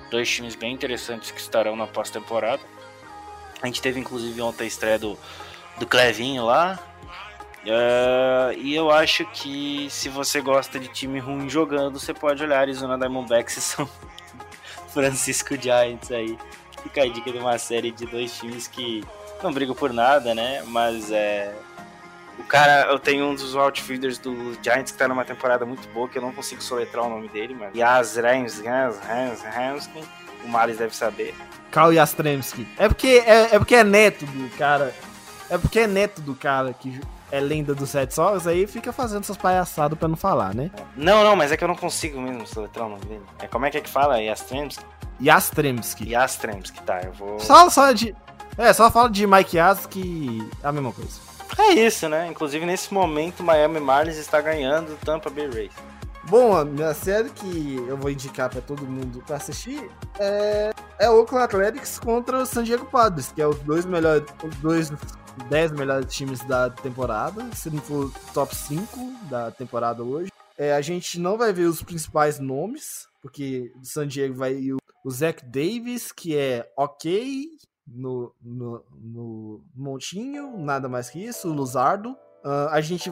[0.09, 2.61] dois times bem interessantes que estarão na pós-temporada.
[3.61, 5.17] A gente teve inclusive ontem a estreia do,
[5.77, 6.79] do Clevinho lá.
[7.63, 12.59] Uh, e eu acho que se você gosta de time ruim jogando, você pode olhar
[12.59, 13.89] Arizona Diamondbacks e São
[14.89, 16.37] Francisco Giants aí.
[16.83, 19.03] Fica a dica de uma série de dois times que
[19.41, 20.63] não brigo por nada, né?
[20.67, 21.55] Mas é.
[22.37, 26.07] O cara, eu tenho um dos outfielders do Giants que tá numa temporada muito boa,
[26.07, 27.75] que eu não consigo soletrar o nome dele, mas.
[27.75, 28.61] Yas Rams,
[30.43, 31.33] o Maris deve saber.
[31.71, 32.67] Carl Yastremski.
[32.77, 34.93] É porque é, é porque é neto do cara.
[35.49, 36.99] É porque é neto do cara que
[37.31, 40.71] é lenda dos Red Sox, aí fica fazendo essas palhaçadas pra não falar, né?
[40.95, 43.23] Não, não, mas é que eu não consigo mesmo soletrar o nome dele.
[43.39, 44.21] É, como é que é que fala?
[44.21, 44.85] Yastremski?
[45.21, 46.09] Yastremski.
[46.09, 47.39] Yastremski, tá, eu vou...
[47.39, 48.15] Só, só de...
[48.57, 51.19] É, só fala de Mike Yas que é a mesma coisa.
[51.57, 52.27] É isso, né?
[52.27, 55.73] Inclusive, nesse momento, Miami Marlins está ganhando Tampa Bay Rays.
[56.27, 59.89] Bom, a minha série que eu vou indicar para todo mundo para assistir
[60.19, 64.55] é, é Oakland Athletics contra o San Diego Padres, que é os dois melhores, os
[64.55, 64.91] dois
[65.49, 70.31] 10 melhores times da temporada, se não for top 5 da temporada hoje.
[70.57, 74.77] É, a gente não vai ver os principais nomes, porque do San Diego vai o,
[75.03, 77.49] o Zach Davis, que é ok
[77.87, 82.11] no, no, no montinho, nada mais que isso, Luzardo.
[82.43, 83.11] Uh, a gente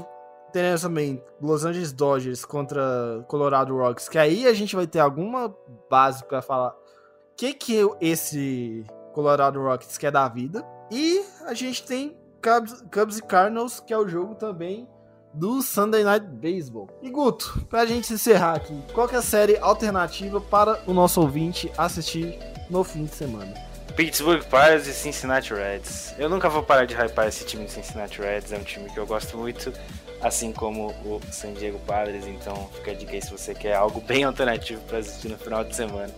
[0.51, 5.53] teremos também Los Angeles Dodgers contra Colorado Rocks, que aí a gente vai ter alguma
[5.89, 10.63] base para falar o que, que esse Colorado Rocks quer da vida.
[10.91, 14.87] E a gente tem Cubs, Cubs e Cardinals, que é o jogo também
[15.33, 16.87] do Sunday Night Baseball.
[17.01, 21.71] E Guto, pra gente encerrar aqui, qual é a série alternativa para o nosso ouvinte
[21.75, 22.37] assistir
[22.69, 23.72] no fim de semana?
[23.95, 26.15] Pittsburgh Pirates e Cincinnati Reds.
[26.17, 28.97] Eu nunca vou parar de hypar esse time do Cincinnati Reds, é um time que
[28.97, 29.71] eu gosto muito
[30.19, 32.25] assim como o San Diego Padres.
[32.25, 35.63] Então fica a dica aí se você quer algo bem alternativo para assistir no final
[35.63, 36.13] de semana.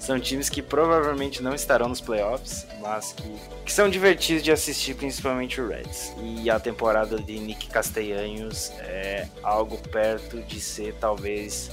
[0.00, 4.96] São times que provavelmente não estarão nos playoffs, mas que, que são divertidos de assistir,
[4.96, 6.12] principalmente o Reds.
[6.20, 11.70] E a temporada de Nick Castellanos é algo perto de ser talvez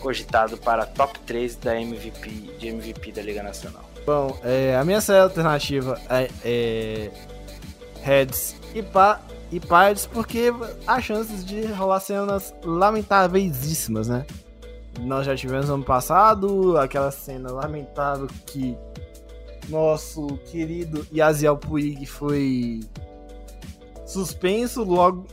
[0.00, 2.28] cogitado para top 3 da MVP,
[2.58, 3.89] de MVP da Liga Nacional.
[4.10, 7.10] Bom, é, a minha série alternativa é, é
[8.02, 9.20] Reds e, pa,
[9.52, 10.52] e Pirates porque
[10.84, 14.26] há chances de rolar cenas lamentavelíssimas, né?
[14.98, 18.76] Nós já tivemos ano passado aquela cena lamentável que
[19.68, 22.80] nosso querido Yaziel Puig foi
[24.04, 25.24] suspenso logo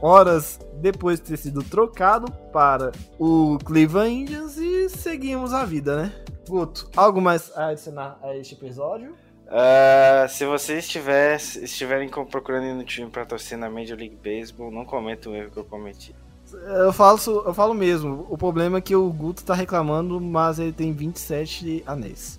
[0.00, 6.12] horas depois de ter sido trocado para o Cleveland Indians e seguimos a vida, né?
[6.48, 9.14] Guto, algo mais a adicionar a este episódio?
[9.46, 14.84] Uh, se vocês estiver, estiverem procurando no time para torcer na Major League Baseball, não
[14.84, 16.14] cometa o erro que eu cometi.
[16.52, 18.26] Eu falo, eu falo mesmo.
[18.30, 22.38] O problema é que o Guto tá reclamando, mas ele tem 27 anéis.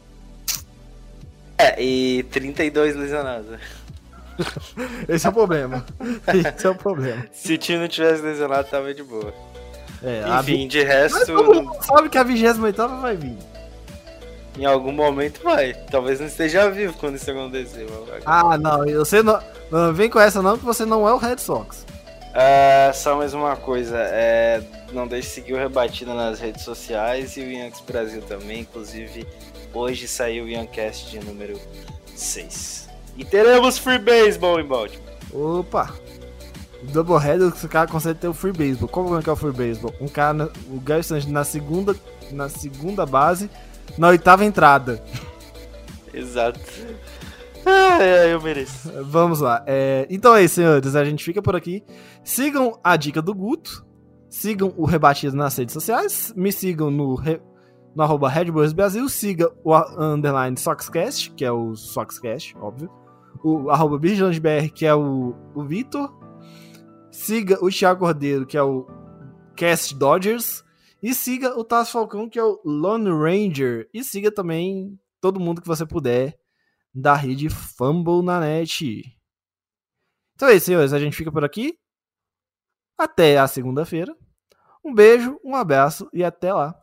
[1.57, 3.60] É, e 32 lesionados.
[5.08, 5.86] Esse é o problema.
[6.28, 7.26] Esse é o problema.
[7.32, 9.34] Se o time não tivesse lesionado, tava de boa.
[10.04, 11.18] É, Enfim, de resto.
[11.18, 13.38] Mas todo mundo sabe que a 28 vai vir.
[14.58, 15.74] Em algum momento vai.
[15.90, 17.88] Talvez não esteja vivo quando isso acontecer.
[18.26, 18.86] Ah, não.
[18.86, 19.40] Você não,
[19.72, 21.86] não vem com essa não, que você não é o Red Sox.
[22.30, 23.98] Uh, só mais uma coisa.
[23.98, 24.62] É,
[24.92, 28.62] não deixe de seguir o Rebatida nas redes sociais e o Yankees Brasil também.
[28.62, 29.26] Inclusive,
[29.74, 31.60] hoje saiu o Yankcast de número
[32.16, 32.90] 6.
[33.18, 35.10] E teremos Free Baseball em Baltimore.
[35.34, 35.93] Opa!
[36.82, 38.88] Doubleheader, o cara consegue ter o Free Baseball.
[38.88, 39.93] Como é que é o Free Baseball?
[39.99, 41.95] Um cara, o Gary na segunda,
[42.32, 43.49] na segunda base
[43.97, 45.03] na oitava entrada.
[46.14, 46.60] Exato.
[47.66, 48.89] Ah, eu mereço.
[49.03, 49.64] Vamos lá.
[49.68, 50.95] É, então é isso, senhores.
[50.95, 51.84] A gente fica por aqui.
[52.24, 53.86] Sigam a dica do Guto.
[54.30, 56.34] Sigam o Rebatido nas redes sociais.
[56.36, 57.16] Me sigam no,
[57.96, 58.32] no arroba
[58.76, 59.08] Brasil.
[59.10, 62.90] Siga o underline Soxcast, que é o Soxcast, óbvio.
[63.44, 64.00] O arroba
[64.74, 66.14] que é o, o Vitor.
[67.12, 68.88] Siga o Thiago Cordeiro, que é o
[69.56, 70.64] Cast Dodgers.
[71.02, 73.90] E siga o Tasso Falcão, que é o Lone Ranger.
[73.94, 76.38] E siga também todo mundo que você puder
[76.94, 79.04] da rede Fumble na net.
[80.36, 80.94] Então é isso, senhores.
[80.94, 81.78] A gente fica por aqui.
[82.98, 84.16] Até a segunda-feira.
[84.84, 86.78] Um beijo, um abraço e até lá.